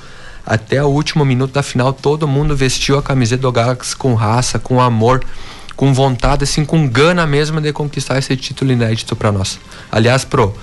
[0.46, 4.60] até o último minuto da final, todo mundo vestiu a camiseta do Galaxy com raça,
[4.60, 5.24] com amor
[5.78, 9.60] com vontade, assim, com gana mesmo de conquistar esse título inédito para nós.
[9.92, 10.54] Aliás, pro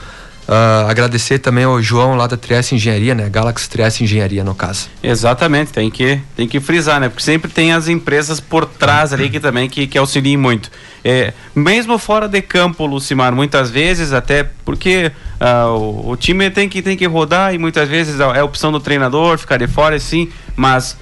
[0.46, 3.28] Uh, agradecer também ao João lá da Trieste Engenharia, né?
[3.30, 4.88] Galaxy Trieste Engenharia, no caso.
[5.02, 7.08] Exatamente, tem que, tem que frisar, né?
[7.08, 10.70] Porque sempre tem as empresas por trás ali que também que, que auxiliam muito.
[11.02, 16.68] É, mesmo fora de campo, Lucimar, muitas vezes, até porque Uh, o, o, time tem
[16.68, 20.30] que, tem que rodar e muitas vezes é opção do treinador ficar de fora, sim,
[20.56, 20.96] mas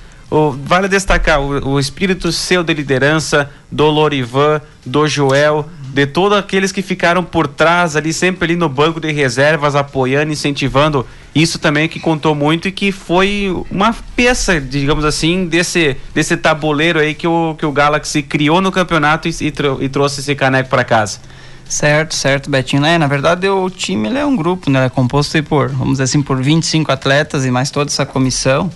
[0.65, 6.73] vale destacar o, o espírito seu de liderança do Lorivan, do Joel, de todos aqueles
[6.73, 11.07] que ficaram por trás ali, sempre ali no banco de reservas, apoiando, incentivando.
[11.35, 16.99] Isso também que contou muito e que foi uma peça, digamos assim, desse, desse tabuleiro
[16.99, 20.71] aí que o, que o Galaxy criou no campeonato e, e, e trouxe esse caneco
[20.71, 21.21] para casa.
[21.69, 22.85] Certo, certo, Betinho.
[22.85, 24.87] É, na verdade, o time é um grupo, né?
[24.87, 28.71] é composto por, vamos dizer assim, por 25 atletas e mais toda essa comissão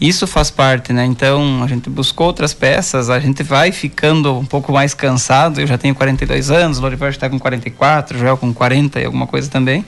[0.00, 1.04] isso faz parte, né?
[1.06, 5.60] Então a gente buscou outras peças, a gente vai ficando um pouco mais cansado.
[5.60, 9.04] Eu já tenho 42 anos, o Lorival está com 44, o Joel com 40 e
[9.04, 9.84] alguma coisa também.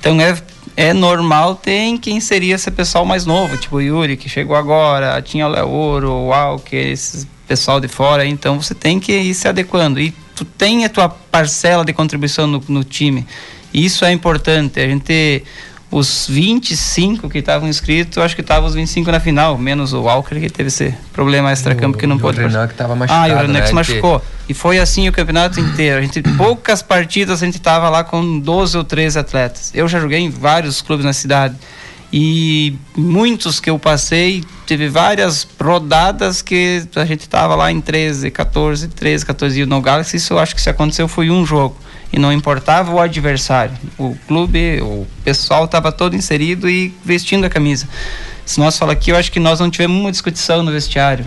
[0.00, 0.36] Então é,
[0.76, 5.20] é normal ter que inserir esse pessoal mais novo, tipo o Yuri, que chegou agora,
[5.20, 8.26] tinha o Léo Ouro, o Walker, esse pessoal de fora.
[8.26, 10.00] Então você tem que ir se adequando.
[10.00, 13.26] E tu tem a tua parcela de contribuição no, no time.
[13.72, 14.80] Isso é importante.
[14.80, 15.44] A gente
[15.92, 20.40] os 25 que estavam inscritos, acho que estavam os 25 na final, menos o Walker
[20.40, 22.40] que teve esse problema extra-campo que não pôde.
[22.40, 23.24] O Renan que estava machucado.
[23.24, 23.60] Ah, e o Renan né?
[23.60, 24.24] que se machucou.
[24.48, 25.98] E foi assim o campeonato inteiro.
[25.98, 29.70] A gente, poucas partidas a gente estava lá com 12 ou 13 atletas.
[29.74, 31.56] Eu já joguei em vários clubes na cidade.
[32.10, 38.30] E muitos que eu passei, teve várias rodadas que a gente estava lá em 13,
[38.30, 40.16] 14, 13, 14 e no Galaxy.
[40.16, 41.76] Isso eu acho que se aconteceu foi um jogo
[42.12, 43.74] e não importava o adversário.
[43.98, 47.88] O clube, o pessoal estava todo inserido e vestindo a camisa.
[48.44, 51.24] Se nós falar aqui, eu acho que nós não tivemos uma discussão no vestiário.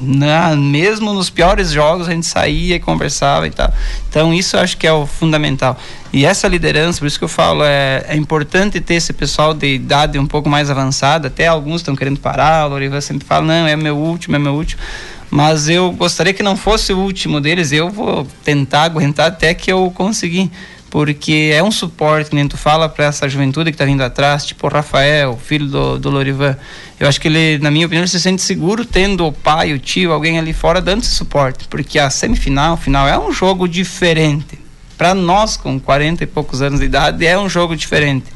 [0.00, 3.72] Na, mesmo nos piores jogos a gente saía e conversava e tal.
[4.08, 5.78] Então isso eu acho que é o fundamental.
[6.12, 9.74] E essa liderança, por isso que eu falo, é, é importante ter esse pessoal de
[9.74, 11.28] idade um pouco mais avançada.
[11.28, 14.54] Até alguns estão querendo parar, o Loriva sempre fala, não, é meu último, é meu
[14.54, 14.80] último
[15.30, 17.70] mas eu gostaria que não fosse o último deles.
[17.70, 20.50] Eu vou tentar aguentar até que eu conseguir,
[20.90, 24.66] porque é um suporte, nem tu fala para essa juventude que está vindo atrás, tipo
[24.66, 26.56] o Rafael, filho do, do Lorivan.
[26.98, 29.78] Eu acho que ele, na minha opinião, ele se sente seguro tendo o pai, o
[29.78, 34.58] tio, alguém ali fora dando esse suporte, porque a semifinal, final é um jogo diferente.
[34.98, 38.26] Para nós com 40 e poucos anos de idade é um jogo diferente.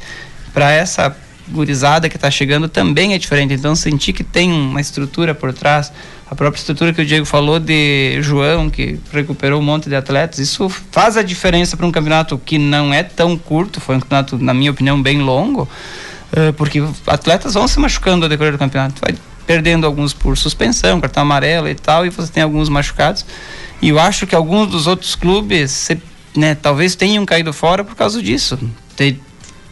[0.53, 1.15] Para essa
[1.49, 3.53] gurizada que está chegando também é diferente.
[3.53, 5.93] Então sentir que tem uma estrutura por trás,
[6.31, 10.39] a própria estrutura que o Diego falou de João, que recuperou um monte de atletas,
[10.39, 14.39] isso faz a diferença para um campeonato que não é tão curto, foi um campeonato,
[14.39, 15.69] na minha opinião, bem longo,
[16.33, 19.15] uh, porque atletas vão se machucando ao decorrer do campeonato, vai
[19.47, 23.27] perdendo alguns por suspensão, cartão amarelo e tal, e você tem alguns machucados.
[23.83, 25.91] E eu acho que alguns dos outros clubes,
[26.35, 28.59] né, talvez tenham caído fora por causa disso.
[28.97, 29.21] Tem,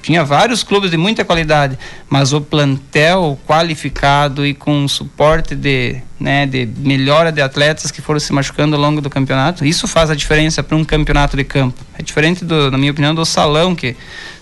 [0.03, 1.79] tinha vários clubes de muita qualidade,
[2.11, 8.19] mas o plantel qualificado e com suporte de, né, de melhora de atletas que foram
[8.19, 11.81] se machucando ao longo do campeonato, isso faz a diferença para um campeonato de campo.
[11.97, 13.97] É diferente, do, na minha opinião, do salão, que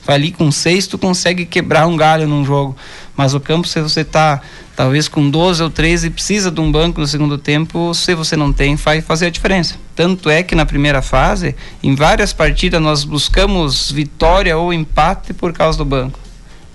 [0.05, 2.75] vai ali com seis, tu consegue quebrar um galho num jogo.
[3.15, 4.41] Mas o campo, se você está
[4.81, 8.51] talvez com 12 ou 13 precisa de um banco no segundo tempo, se você não
[8.51, 9.75] tem, vai fazer a diferença.
[9.95, 15.53] Tanto é que na primeira fase, em várias partidas, nós buscamos vitória ou empate por
[15.53, 16.19] causa do banco.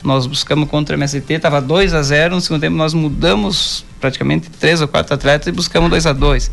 [0.04, 4.52] Nós buscamos contra a MST, estava 2 a 0 no segundo tempo nós mudamos praticamente
[4.52, 6.52] três ou quatro atletas e buscamos 2 a 2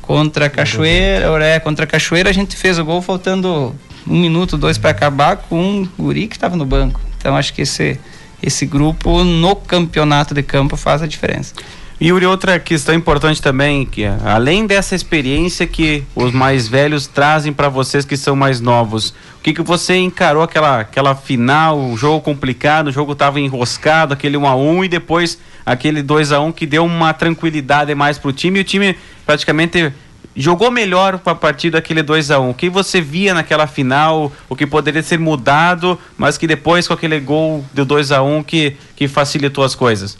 [0.00, 3.74] Contra a Cachoeira, é, contra a Cachoeira a gente fez o gol faltando
[4.06, 6.98] um minuto, dois para acabar com um guri que estava no banco.
[7.18, 8.00] Então acho que esse
[8.42, 11.54] esse grupo no campeonato de campo faz a diferença.
[12.00, 17.52] Yuri, outra questão importante também, que é, além dessa experiência que os mais velhos trazem
[17.52, 21.96] para vocês que são mais novos, o que, que você encarou aquela, aquela final, o
[21.96, 26.40] jogo complicado, o jogo estava enroscado, aquele 1 a 1 e depois aquele 2 a
[26.40, 29.92] 1 que deu uma tranquilidade mais para o time e o time praticamente
[30.38, 32.50] jogou melhor para a partir daquele 2 a 1 um.
[32.50, 36.94] O que você via naquela final, o que poderia ser mudado, mas que depois com
[36.94, 40.16] aquele gol do 2 a 1 um que, que facilitou as coisas?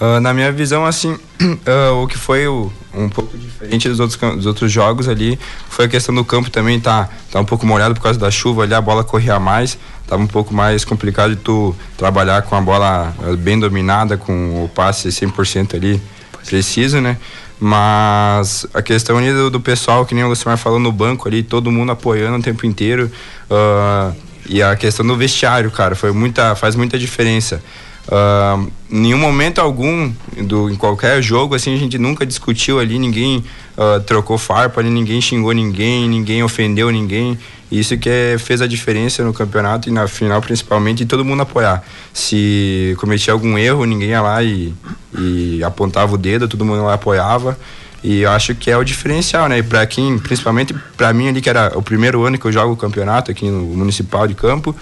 [0.00, 4.18] Uh, na minha visão, assim, uh, o que foi o, um pouco diferente dos outros,
[4.36, 5.38] dos outros jogos ali
[5.68, 8.62] foi a questão do campo também tá, tá um pouco molhado por causa da chuva
[8.62, 12.60] ali, a bola corria mais, tava um pouco mais complicado de tu trabalhar com a
[12.60, 16.00] bola uh, bem dominada, com o passe 100% ali
[16.46, 17.18] preciso, né?
[17.60, 21.72] Mas a questão do, do, pessoal, que nem o Lucimar falou no banco ali, todo
[21.72, 23.10] mundo apoiando o tempo inteiro.
[23.50, 24.14] Uh,
[24.48, 27.62] e a questão do vestiário, cara, foi muita, faz muita diferença.
[28.08, 33.44] Uh, nenhum momento algum do, em qualquer jogo assim a gente nunca discutiu ali ninguém
[33.76, 37.38] uh, trocou farpa ninguém xingou ninguém ninguém ofendeu ninguém.
[37.70, 41.42] Isso que é, fez a diferença no campeonato e na final principalmente e todo mundo
[41.42, 41.84] apoiar.
[42.14, 44.72] Se cometia algum erro ninguém ia lá e,
[45.18, 47.58] e apontava o dedo todo mundo lá apoiava.
[48.02, 49.60] E eu acho que é o diferencial, né?
[49.62, 52.76] Para quem, principalmente para mim ali que era o primeiro ano que eu jogo o
[52.76, 54.74] campeonato aqui no municipal de Campo,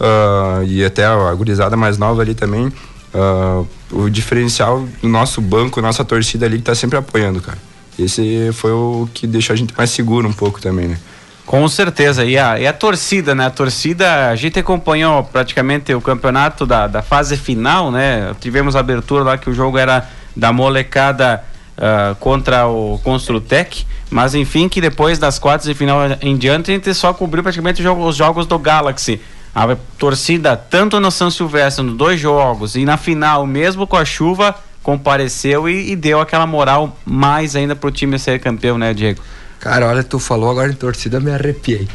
[0.00, 2.72] uh, e até a gurizada mais nova ali também,
[3.14, 7.58] uh, o diferencial do nosso banco, nossa torcida ali que tá sempre apoiando, cara.
[7.98, 10.98] Esse foi o que deixou a gente mais seguro um pouco também, né?
[11.44, 12.24] Com certeza.
[12.24, 13.46] E a, e a torcida, né?
[13.46, 18.36] A torcida, a gente acompanhou praticamente o campeonato da, da fase final, né?
[18.38, 21.42] Tivemos a abertura lá que o jogo era da molecada
[21.78, 23.84] uh, contra o Construtec.
[24.10, 27.82] Mas enfim, que depois das quartas de final em diante, a gente só cobriu praticamente
[27.82, 29.20] os jogos do Galaxy.
[29.58, 34.04] A torcida, tanto no São Silvestre, nos dois jogos, e na final, mesmo com a
[34.04, 34.54] chuva,
[34.84, 39.20] compareceu e, e deu aquela moral mais ainda pro time ser campeão, né, Diego?
[39.58, 41.88] Cara, olha, tu falou agora em torcida, me arrepiei.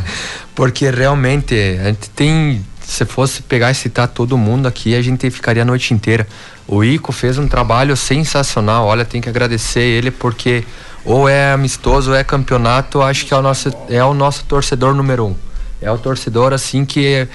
[0.56, 2.64] Porque realmente, a gente tem.
[2.80, 6.26] Se fosse pegar e citar todo mundo aqui, a gente ficaria a noite inteira.
[6.66, 8.86] O Ico fez um trabalho sensacional.
[8.86, 10.64] Olha, tem que agradecer ele porque
[11.04, 14.94] ou é amistoso ou é campeonato, acho que é o nosso, é o nosso torcedor
[14.94, 15.49] número um.
[15.80, 17.26] É o torcedor assim que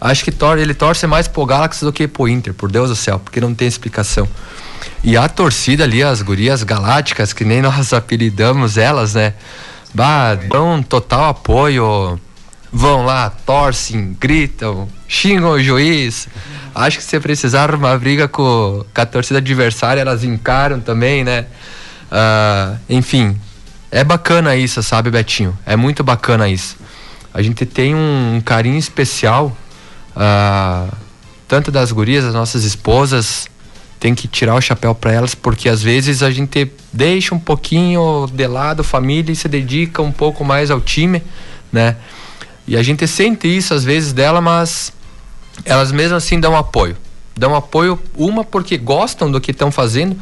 [0.00, 2.96] acho que tor ele torce mais pro Galaxy do que pro Inter, por Deus do
[2.96, 4.28] céu, porque não tem explicação.
[5.02, 9.34] E a torcida ali, as gurias galácticas, que nem nós apelidamos elas, né?
[9.92, 12.18] Bah, dão total apoio.
[12.76, 16.26] Vão lá, torcem, gritam, xingam o juiz.
[16.74, 21.46] Acho que se precisar uma briga com, com a torcida adversária, elas encaram também, né?
[22.10, 23.38] Uh, enfim,
[23.92, 25.56] é bacana isso, sabe, Betinho?
[25.64, 26.76] É muito bacana isso.
[27.34, 29.56] A gente tem um, um carinho especial,
[30.16, 30.96] uh,
[31.48, 33.48] tanto das gurias, das nossas esposas,
[33.98, 38.28] tem que tirar o chapéu para elas, porque às vezes a gente deixa um pouquinho
[38.32, 41.24] de lado família e se dedica um pouco mais ao time,
[41.72, 41.96] né?
[42.68, 44.92] E a gente sente isso às vezes dela, mas
[45.64, 46.96] elas mesmo assim dão apoio.
[47.36, 50.16] Dão apoio, uma porque gostam do que estão fazendo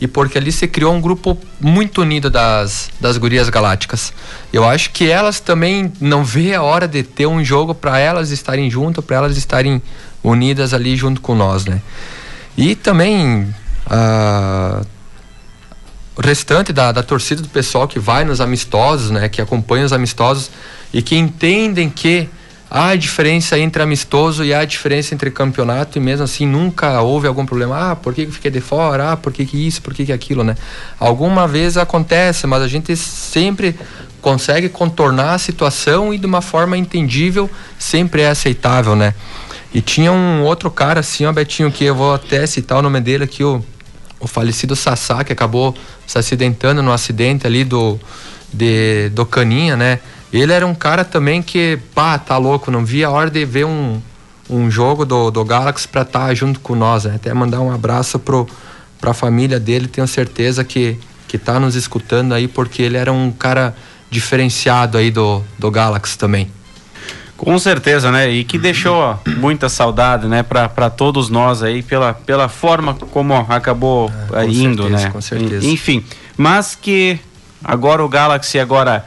[0.00, 4.12] e porque ali se criou um grupo muito unido das, das gurias galácticas.
[4.52, 8.30] Eu acho que elas também não vê a hora de ter um jogo para elas
[8.30, 9.80] estarem juntas, para elas estarem
[10.22, 11.80] unidas ali junto com nós, né?
[12.56, 13.54] E também
[13.86, 14.86] uh,
[16.16, 19.92] o restante da, da torcida do pessoal que vai nos amistosos, né, que acompanha os
[19.92, 20.50] amistosos
[20.92, 22.28] e que entendem que
[22.70, 27.46] há diferença entre amistoso e há diferença entre campeonato e mesmo assim nunca houve algum
[27.46, 27.92] problema.
[27.92, 29.12] Ah, por que, que fiquei de fora?
[29.12, 29.80] Ah, por que, que isso?
[29.82, 30.56] Por que, que aquilo, né?
[30.98, 33.76] Alguma vez acontece, mas a gente sempre
[34.20, 37.48] consegue contornar a situação e de uma forma entendível
[37.78, 39.14] sempre é aceitável, né?
[39.72, 43.00] E tinha um outro cara assim, ó, Betinho, que eu vou até citar o nome
[43.00, 43.64] dele aqui, o,
[44.18, 45.74] o falecido Sassá, que acabou
[46.06, 48.00] se acidentando no acidente ali do,
[48.52, 50.00] de, do Caninha, né?
[50.32, 53.64] Ele era um cara também que, pá, tá louco, não via a hora de ver
[53.64, 54.00] um,
[54.50, 57.14] um jogo do, do Galaxy pra estar tá junto com nós, né?
[57.16, 58.46] Até mandar um abraço pro,
[59.00, 60.98] pra família dele, tenho certeza que,
[61.28, 63.74] que tá nos escutando aí, porque ele era um cara
[64.10, 66.50] diferenciado aí do, do Galaxy também.
[67.36, 68.30] Com certeza, né?
[68.30, 74.10] E que deixou muita saudade, né, para todos nós aí pela, pela forma como acabou
[74.32, 75.10] é, indo, certeza, né?
[75.10, 75.66] Com certeza.
[75.66, 76.02] Enfim,
[76.36, 77.18] mas que
[77.62, 79.04] agora o Galaxy agora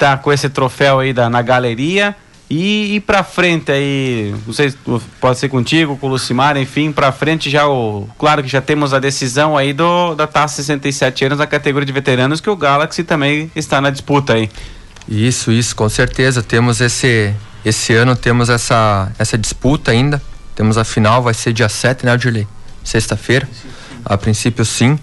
[0.00, 2.16] tá com esse troféu aí da, na galeria
[2.48, 4.74] e, e para frente aí, não sei,
[5.20, 8.92] pode ser contigo, com o Lucimar, enfim, para frente já o, claro que já temos
[8.92, 13.04] a decisão aí do da taça 67 anos da categoria de veteranos que o Galaxy
[13.04, 14.50] também está na disputa aí.
[15.08, 17.34] Isso, isso, com certeza temos esse
[17.64, 20.20] esse ano temos essa, essa disputa ainda.
[20.54, 22.46] Temos a final, vai ser dia 7, né, Dirley?
[22.82, 23.48] Sexta-feira.
[24.04, 24.98] A princípio, sim.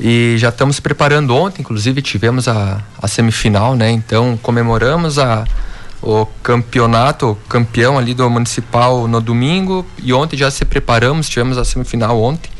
[0.00, 3.90] E já estamos preparando ontem, inclusive tivemos a, a semifinal, né?
[3.90, 5.44] Então comemoramos a,
[6.00, 11.58] o campeonato, o campeão ali do municipal no domingo e ontem já se preparamos, tivemos
[11.58, 12.50] a semifinal ontem.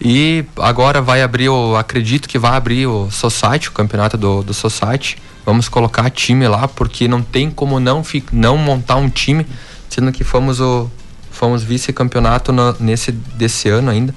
[0.00, 4.54] E agora vai abrir o, acredito que vai abrir o Society, o campeonato do, do
[4.54, 8.02] Society vamos colocar time lá, porque não tem como não,
[8.32, 9.46] não montar um time,
[9.88, 10.90] sendo que fomos o
[11.30, 14.14] fomos vice-campeonato nesse desse ano ainda.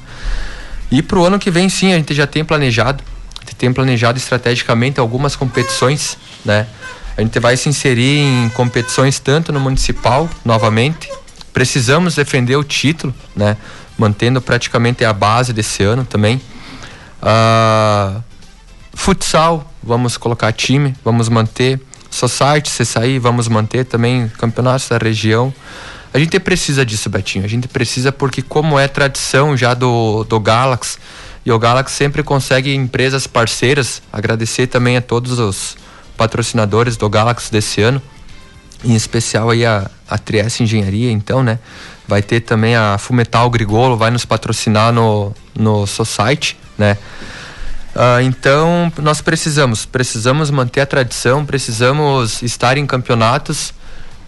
[0.94, 3.04] E para o ano que vem, sim, a gente já tem planejado,
[3.58, 6.68] tem planejado estrategicamente algumas competições, né?
[7.18, 11.10] A gente vai se inserir em competições tanto no municipal, novamente.
[11.52, 13.58] Precisamos defender o título, né?
[13.98, 16.40] Mantendo praticamente a base desse ano também.
[17.24, 18.22] Uh,
[18.94, 21.82] futsal, vamos colocar time, vamos manter.
[22.08, 25.52] Society, se sair, vamos manter também campeonatos da região.
[26.14, 27.44] A gente precisa disso, Betinho.
[27.44, 31.00] A gente precisa porque como é tradição já do, do Galaxy,
[31.46, 34.02] e o Galaxy sempre consegue empresas parceiras.
[34.12, 35.76] Agradecer também a todos os
[36.16, 38.02] patrocinadores do Galaxy desse ano,
[38.84, 41.58] em especial aí a, a Trieste Engenharia, então, né?
[42.08, 46.98] Vai ter também a Fumetal Grigolo, vai nos patrocinar no, no Society, né?
[47.96, 53.74] Uh, então, nós precisamos, precisamos manter a tradição, precisamos estar em campeonatos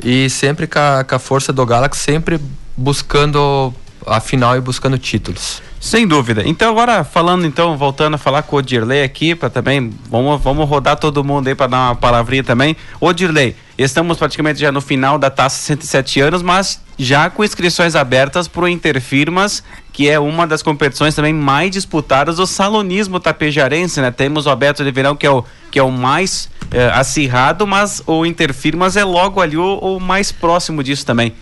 [0.06, 2.39] e sempre com a, com a força do Galaxy, sempre
[2.78, 3.74] buscando
[4.06, 5.64] a final e buscando títulos.
[5.80, 6.43] Sem dúvida.
[6.45, 10.70] Então agora falando então, voltando a falar com o Dirley aqui, para também, vamos, vamos
[10.70, 12.78] rodar todo mundo aí para dar uma palavrinha também.
[12.99, 17.95] Ô Dirley, estamos praticamente já no final da taça 107 anos, mas já com inscrições
[17.95, 19.64] abertas para o Interfirmas,
[19.96, 24.12] que é uma das competições também mais disputadas do salonismo tapejarense, né?
[24.12, 25.41] Temos o Alberto de Verão, que é o,
[25.72, 30.34] que é o mais é, acirrado, mas o Interfirmas é logo ali o, o mais
[30.34, 31.34] próximo disso também.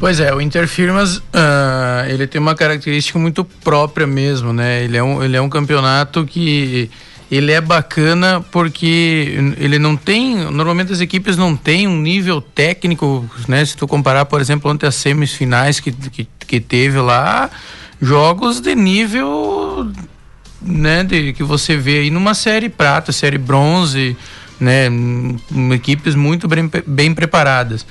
[0.00, 4.84] Pois é, o Interfirmas uh, ele tem uma característica muito própria mesmo, né?
[4.84, 6.90] Ele é um, ele é um campeonato que
[7.32, 13.24] ele é bacana porque ele não tem, normalmente as equipes não têm um nível técnico,
[13.48, 13.64] né?
[13.64, 17.48] Se tu comparar, por exemplo, ontem as semifinais que, que, que teve lá,
[18.02, 19.90] jogos de nível,
[20.60, 21.04] né?
[21.04, 24.14] De, que você vê aí numa série prata, série bronze,
[24.60, 24.88] né?
[25.74, 27.86] Equipes muito bem, bem preparadas.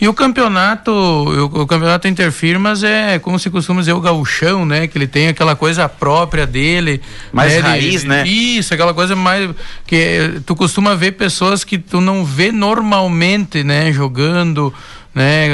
[0.00, 4.86] E o campeonato, o, o, campeonato interfirmas é, como se costuma dizer, o gauchão, né?
[4.86, 7.00] Que ele tem aquela coisa própria dele.
[7.32, 7.60] Mais né?
[7.60, 8.26] raiz, de, né?
[8.26, 9.50] Isso, aquela coisa mais...
[9.84, 13.92] que Tu costuma ver pessoas que tu não vê normalmente, né?
[13.92, 14.72] Jogando,
[15.12, 15.48] né?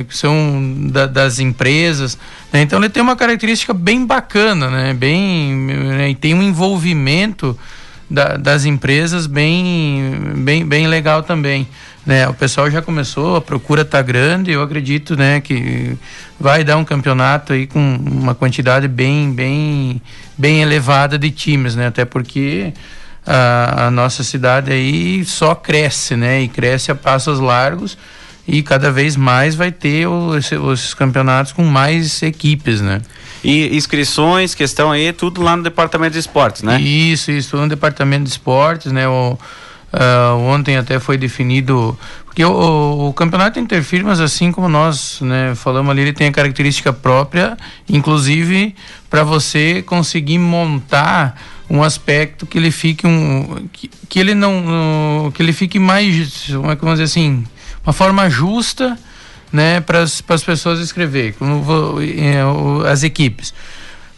[0.00, 2.18] É, que são da, das empresas.
[2.52, 2.62] Né?
[2.62, 4.92] Então ele tem uma característica bem bacana, né?
[4.92, 5.54] Bem...
[5.54, 6.10] Né?
[6.10, 7.56] E tem um envolvimento
[8.10, 11.68] da, das empresas bem, bem, bem legal também.
[12.06, 15.96] Né, o pessoal já começou, a procura está grande, eu acredito né, que
[16.38, 20.02] vai dar um campeonato aí com uma quantidade bem, bem,
[20.36, 21.86] bem elevada de times, né?
[21.86, 22.74] Até porque
[23.26, 26.42] a, a nossa cidade aí só cresce, né?
[26.42, 27.96] E cresce a passos largos
[28.46, 33.00] e cada vez mais vai ter os, os campeonatos com mais equipes, né?
[33.42, 36.80] E inscrições, questão aí, tudo lá no departamento de esportes, né?
[36.80, 39.08] Isso, isso, tudo no departamento de esportes, né?
[39.08, 39.38] O,
[39.94, 45.54] Uh, ontem até foi definido porque o, o, o, campeonato interfirmas assim como nós né,
[45.54, 47.56] falamos ali ele tem a característica própria
[47.88, 48.74] inclusive
[49.08, 51.40] para você conseguir montar
[51.70, 56.72] um aspecto que ele fique um que, que ele não que ele fique mais como
[56.72, 57.44] é que vamos dizer assim
[57.84, 58.98] uma forma justa
[59.52, 61.62] né para as pessoas escrever como
[62.00, 63.54] é, as equipes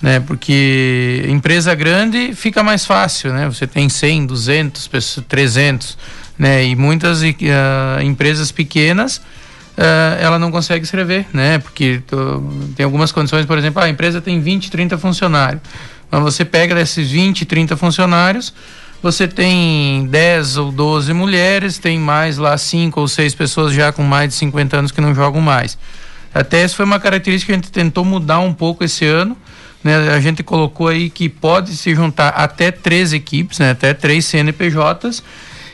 [0.00, 0.20] né?
[0.20, 3.46] Porque empresa grande fica mais fácil, né?
[3.46, 4.90] Você tem 100, 200,
[5.26, 5.98] 300,
[6.38, 6.64] né?
[6.64, 11.58] E muitas uh, empresas pequenas uh, ela não consegue escrever, né?
[11.58, 12.02] Porque
[12.76, 15.62] tem algumas condições, por exemplo, a empresa tem 20, 30 funcionários.
[16.10, 18.54] Mas você pega desses 20, 30 funcionários,
[19.02, 24.02] você tem 10 ou 12 mulheres, tem mais lá 5 ou 6 pessoas já com
[24.02, 25.76] mais de 50 anos que não jogam mais.
[26.32, 29.36] Até essa foi uma característica que a gente tentou mudar um pouco esse ano,
[29.86, 34.26] né, a gente colocou aí que pode se juntar até três equipes, né, até três
[34.26, 35.22] CNPJs,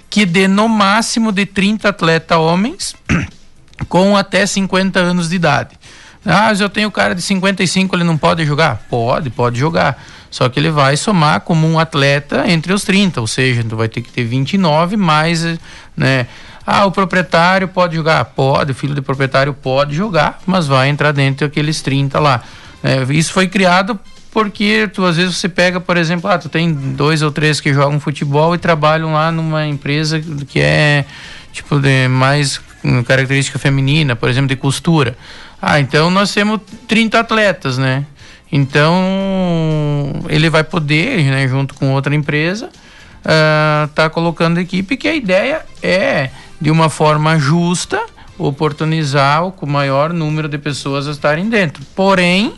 [0.09, 2.95] que dê no máximo de 30 atletas homens
[3.89, 5.77] com até 50 anos de idade.
[6.25, 8.87] Ah, mas eu tenho cara de 55, ele não pode jogar?
[8.89, 10.01] Pode, pode jogar.
[10.31, 13.89] Só que ele vai somar como um atleta entre os 30, ou seja, tu vai
[13.89, 15.59] ter que ter 29 mais,
[15.97, 16.27] né?
[16.65, 18.25] Ah, o proprietário pode jogar?
[18.27, 22.43] Pode, o filho do proprietário pode jogar, mas vai entrar dentro daqueles 30 lá.
[22.83, 23.99] É, isso foi criado
[24.33, 27.73] porque tu às vezes você pega, por exemplo, ah, tu tem dois ou três que
[27.73, 31.05] jogam futebol e trabalham lá numa empresa que é
[31.53, 32.61] tipo de mais
[33.07, 35.17] característica feminina, por exemplo, de costura.
[35.61, 38.05] Ah, então nós temos 30 atletas, né?
[38.51, 45.15] Então ele vai poder, né, junto com outra empresa, uh, tá colocando equipe que a
[45.15, 46.31] ideia é
[46.61, 48.01] de uma forma justa
[48.47, 51.83] oportunizar o maior número de pessoas a estarem dentro.
[51.95, 52.55] Porém,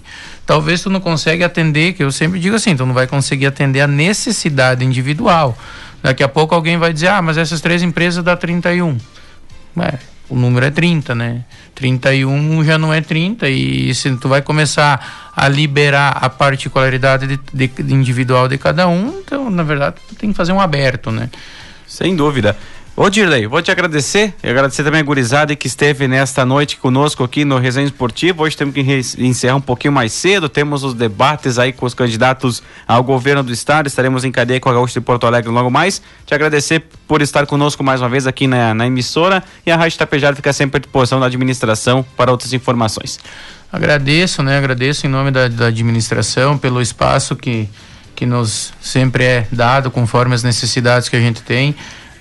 [0.46, 3.80] talvez tu não consegue atender, que eu sempre digo assim, tu não vai conseguir atender
[3.80, 5.56] a necessidade individual.
[6.02, 8.98] Daqui a pouco alguém vai dizer, ah, mas essas três empresas dá 31.
[9.80, 11.44] É, o número é 30, né?
[11.74, 17.40] 31 já não é 30 e se tu vai começar a liberar a particularidade de,
[17.52, 21.10] de, de individual de cada um, então na verdade tu tem que fazer um aberto,
[21.10, 21.28] né?
[21.86, 22.56] Sem dúvida.
[22.96, 27.24] Ô Dirley, vou te agradecer e agradecer também a gurizada que esteve nesta noite conosco
[27.24, 28.44] aqui no Resenha Esportivo.
[28.44, 28.80] Hoje temos que
[29.18, 33.52] encerrar um pouquinho mais cedo, temos os debates aí com os candidatos ao governo do
[33.52, 36.00] estado, estaremos em cadeia com a Gaúcha de Porto Alegre logo mais.
[36.24, 39.98] Te agradecer por estar conosco mais uma vez aqui na, na emissora e a Rádio
[39.98, 43.18] Tapejara fica sempre à disposição da administração para outras informações.
[43.72, 44.56] Agradeço, né?
[44.56, 47.68] Agradeço em nome da, da administração pelo espaço que,
[48.14, 51.74] que nos sempre é dado conforme as necessidades que a gente tem.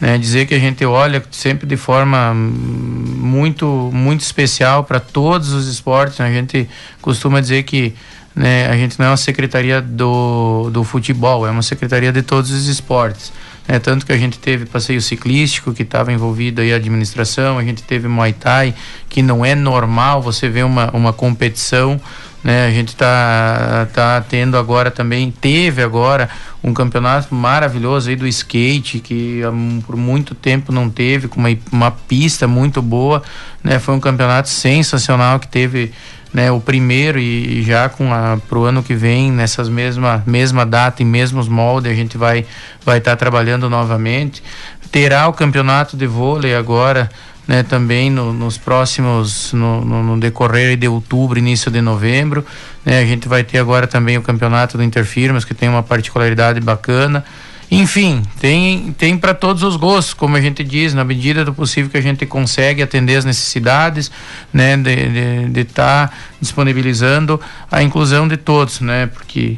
[0.03, 5.65] Né, dizer que a gente olha sempre de forma muito muito especial para todos os
[5.65, 6.19] esportes.
[6.19, 6.67] A gente
[7.01, 7.95] costuma dizer que
[8.35, 12.51] né, a gente não é uma secretaria do, do futebol, é uma secretaria de todos
[12.51, 13.31] os esportes.
[13.65, 13.79] né?
[13.79, 17.81] Tanto que a gente teve passeio ciclístico que estava envolvido aí a administração, a gente
[17.81, 18.75] teve Muay Thai,
[19.07, 21.97] que não é normal você ver uma, uma competição
[22.43, 22.67] né?
[22.67, 26.29] A gente está tá tendo agora também, teve agora
[26.63, 31.49] um campeonato maravilhoso aí do skate, que um, por muito tempo não teve, com uma,
[31.71, 33.23] uma pista muito boa,
[33.63, 33.79] né?
[33.79, 35.93] Foi um campeonato sensacional que teve
[36.33, 40.65] né, o primeiro e, e já com a pro ano que vem nessas mesma mesma
[40.65, 42.43] data e mesmos moldes a gente vai
[42.83, 44.41] vai estar tá trabalhando novamente
[44.91, 47.07] terá o campeonato de vôlei agora
[47.47, 52.45] né, também no, nos próximos, no, no, no, decorrer de outubro, início de novembro.
[52.85, 56.59] Né, a gente vai ter agora também o campeonato do Interfirmas, que tem uma particularidade
[56.59, 57.23] bacana.
[57.75, 61.89] Enfim, tem, tem para todos os gostos, como a gente diz, na medida do possível
[61.89, 64.11] que a gente consegue atender as necessidades,
[64.53, 67.41] né, de estar tá disponibilizando
[67.71, 69.57] a inclusão de todos, né, porque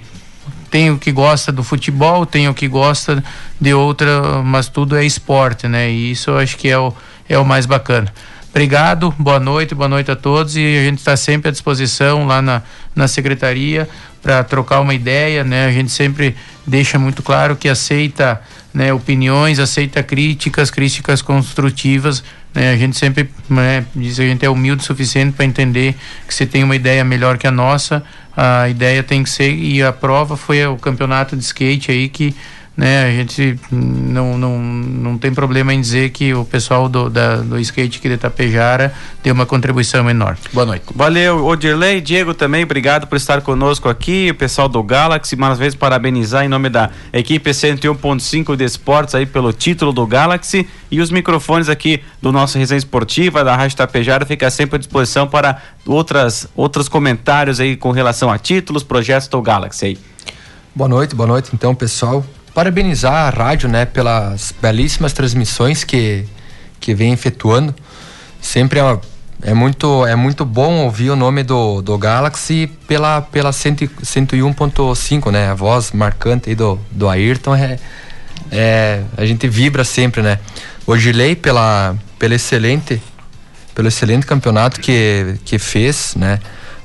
[0.71, 3.21] tem o que gosta do futebol, tem o que gosta
[3.59, 6.93] de outra, mas tudo é esporte, né, e isso eu acho que é o
[7.27, 8.11] é o mais bacana.
[8.49, 12.41] Obrigado, boa noite, boa noite a todos e a gente está sempre à disposição lá
[12.41, 12.61] na,
[12.95, 13.87] na secretaria
[14.21, 15.65] para trocar uma ideia, né?
[15.65, 18.41] A gente sempre deixa muito claro que aceita
[18.73, 22.23] né, opiniões, aceita críticas, críticas construtivas.
[22.53, 22.71] Né?
[22.71, 25.95] A gente sempre né, diz que a gente é humilde o suficiente para entender
[26.27, 28.03] que você tem uma ideia melhor que a nossa.
[28.35, 32.35] A ideia tem que ser e a prova foi o campeonato de skate aí que
[32.75, 33.05] né?
[33.05, 37.57] A gente não, não, não tem problema em dizer que o pessoal do, da, do
[37.59, 40.37] skate aqui de Itapejara tem uma contribuição enorme.
[40.51, 40.85] Boa noite.
[40.93, 45.57] Valeu, Odirley, Diego também, obrigado por estar conosco aqui, o pessoal do Galaxy, mais uma
[45.57, 50.99] vez parabenizar em nome da equipe 101.5 de esportes aí pelo título do Galaxy e
[50.99, 55.61] os microfones aqui do nosso Resenha Esportiva, da Rádio Itapejara, fica sempre à disposição para
[55.85, 59.97] outras, outros comentários aí com relação a títulos, projetos do Galaxy aí.
[60.75, 62.25] Boa noite, boa noite então, pessoal
[62.55, 66.25] parabenizar a rádio, né, pelas belíssimas transmissões que,
[66.79, 67.75] que vem efetuando.
[68.39, 68.99] Sempre é,
[69.41, 75.49] é, muito, é muito bom ouvir o nome do, do Galaxy pela, pela 101.5, né,
[75.49, 77.77] a voz marcante aí do, do Ayrton é,
[78.49, 80.39] é, a gente vibra sempre, né.
[80.87, 83.01] O Gilei pela, pela excelente,
[83.73, 86.39] pelo excelente campeonato que, que fez, né,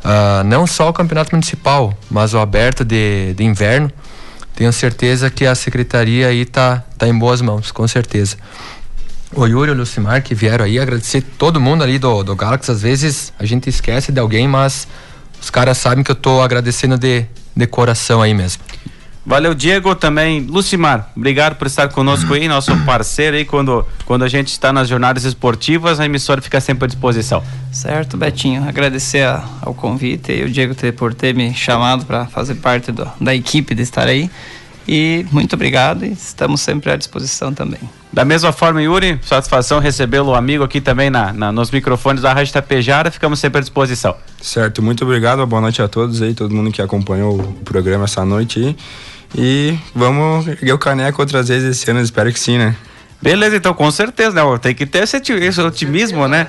[0.05, 3.93] uh, não só o campeonato municipal, mas o aberto de, de inverno,
[4.61, 8.37] tenho certeza que a secretaria aí tá, tá em boas mãos, com certeza.
[9.35, 12.71] O Yuri e o Lucimar que vieram aí, agradecer todo mundo ali do, do Galaxy.
[12.71, 14.87] Às vezes a gente esquece de alguém, mas
[15.41, 17.25] os caras sabem que eu tô agradecendo de,
[17.57, 18.63] de coração aí mesmo.
[19.25, 20.41] Valeu, Diego, também.
[20.41, 24.89] Lucimar, obrigado por estar conosco aí, nosso parceiro aí, quando, quando a gente está nas
[24.89, 27.43] jornadas esportivas, a emissora fica sempre à disposição.
[27.71, 32.27] Certo, Betinho, agradecer a, ao convite e o Diego ter, por ter me chamado para
[32.27, 34.31] fazer parte do, da equipe de estar aí.
[34.89, 37.79] E muito obrigado e estamos sempre à disposição também.
[38.13, 42.53] Da mesma forma, Yuri, satisfação recebê-lo amigo aqui também na, na, nos microfones da Rádio
[42.53, 44.17] Tapejara, ficamos sempre à disposição.
[44.43, 48.25] Certo, muito obrigado, boa noite a todos aí, todo mundo que acompanhou o programa essa
[48.25, 48.77] noite aí.
[49.35, 52.77] E vamos erguer o caneco outras vezes esse ano, espero que sim, né?
[53.23, 54.59] Beleza, então com certeza, né?
[54.63, 56.49] Tem que ter esse, esse otimismo, né?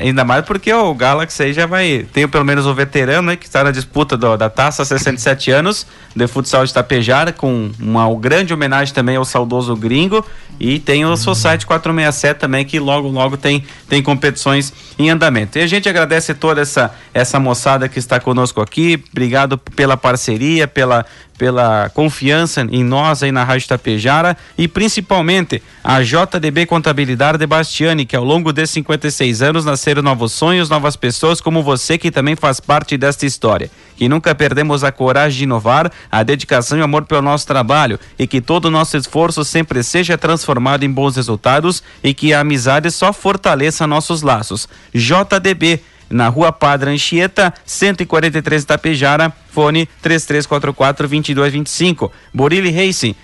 [0.00, 2.06] Ainda, mais porque o Galaxy aí já vai.
[2.10, 3.36] Tem pelo menos o veterano, né?
[3.36, 8.08] Que está na disputa do, da taça, 67 anos, de futsal de Tapejara, com uma
[8.18, 10.24] grande homenagem também ao saudoso gringo.
[10.58, 15.58] E tem o Society 467 também, que logo, logo tem, tem competições em andamento.
[15.58, 19.02] E a gente agradece toda essa, essa moçada que está conosco aqui.
[19.12, 21.04] Obrigado pela parceria, pela,
[21.38, 28.04] pela confiança em nós aí na Rádio Tapejara e principalmente a JDB Contabilidade de Bastiani,
[28.04, 32.34] que ao longo de 56 anos nasceram novos sonhos, novas pessoas como você que também
[32.34, 33.70] faz parte desta história.
[33.96, 37.98] Que nunca perdemos a coragem de inovar, a dedicação e o amor pelo nosso trabalho
[38.18, 42.40] e que todo o nosso esforço sempre seja transformado em bons resultados e que a
[42.40, 44.68] amizade só fortaleça nossos laços.
[44.92, 45.80] JDB
[46.10, 52.10] na Rua Padre Anchieta, 143 Itapejara, fone 3344-2225.
[52.32, 53.14] Borilli Racing.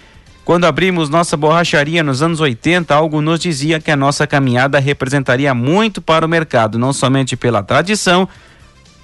[0.44, 5.54] Quando abrimos nossa borracharia nos anos 80, algo nos dizia que a nossa caminhada representaria
[5.54, 8.28] muito para o mercado, não somente pela tradição,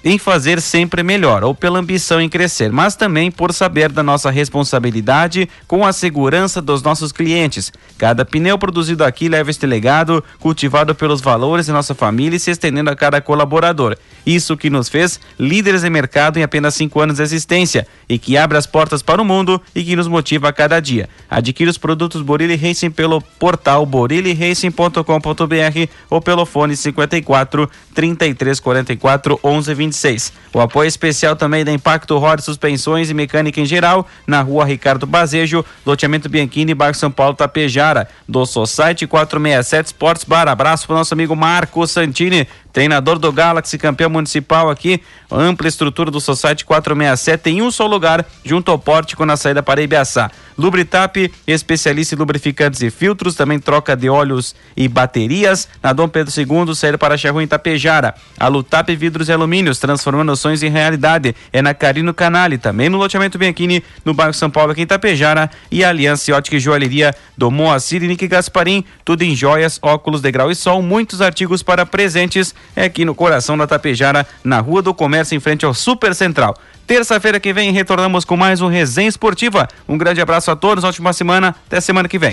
[0.03, 4.31] em fazer sempre melhor ou pela ambição em crescer, mas também por saber da nossa
[4.31, 7.71] responsabilidade com a segurança dos nossos clientes.
[7.97, 12.51] Cada pneu produzido aqui leva este legado, cultivado pelos valores de nossa família e se
[12.51, 13.95] estendendo a cada colaborador.
[14.25, 18.37] Isso que nos fez líderes de mercado em apenas cinco anos de existência e que
[18.37, 21.09] abre as portas para o mundo e que nos motiva a cada dia.
[21.29, 29.73] Adquira os produtos Borilli Racing pelo portal boriliracing.com.br ou pelo fone 54 33 44 11
[29.73, 30.33] 20 26.
[30.53, 35.05] O apoio especial também da Impacto Rodas Suspensões e Mecânica em geral, na rua Ricardo
[35.05, 38.07] Bazejo, loteamento Bianchini, bairro São Paulo, Tapejara.
[38.27, 40.47] Do Society 467 Sports Bar.
[40.47, 45.01] Abraço para o nosso amigo Marco Santini, treinador do Galaxy, campeão municipal aqui.
[45.31, 49.81] Ampla estrutura do Society 467 em um só lugar, junto ao pórtico na saída para
[49.81, 50.31] Ibiaçá.
[50.57, 55.67] Lubritap, especialista em lubrificantes e filtros, também troca de óleos e baterias.
[55.81, 58.13] Na Dom Pedro II, saída para Charrua em Tapejara.
[58.39, 61.35] A Lutap Vidros e Alumínios, transformando sonhos em realidade.
[61.51, 65.49] É na Carino Canale, também no loteamento Bianchini, no bairro São Paulo, aqui em Tapejara.
[65.71, 70.21] E a Aliança Ótica e Joalheria do Moacir e Nick Gasparim, tudo em joias, óculos,
[70.21, 72.53] degrau e sol, muitos artigos para presentes.
[72.75, 76.55] É aqui no coração da Tapejara, na Rua do Comércio, em frente ao Super Central.
[76.85, 79.67] Terça-feira que vem retornamos com mais um Resenha Esportiva.
[79.87, 82.29] Um grande abraço a todos, ótima semana, até semana que vem.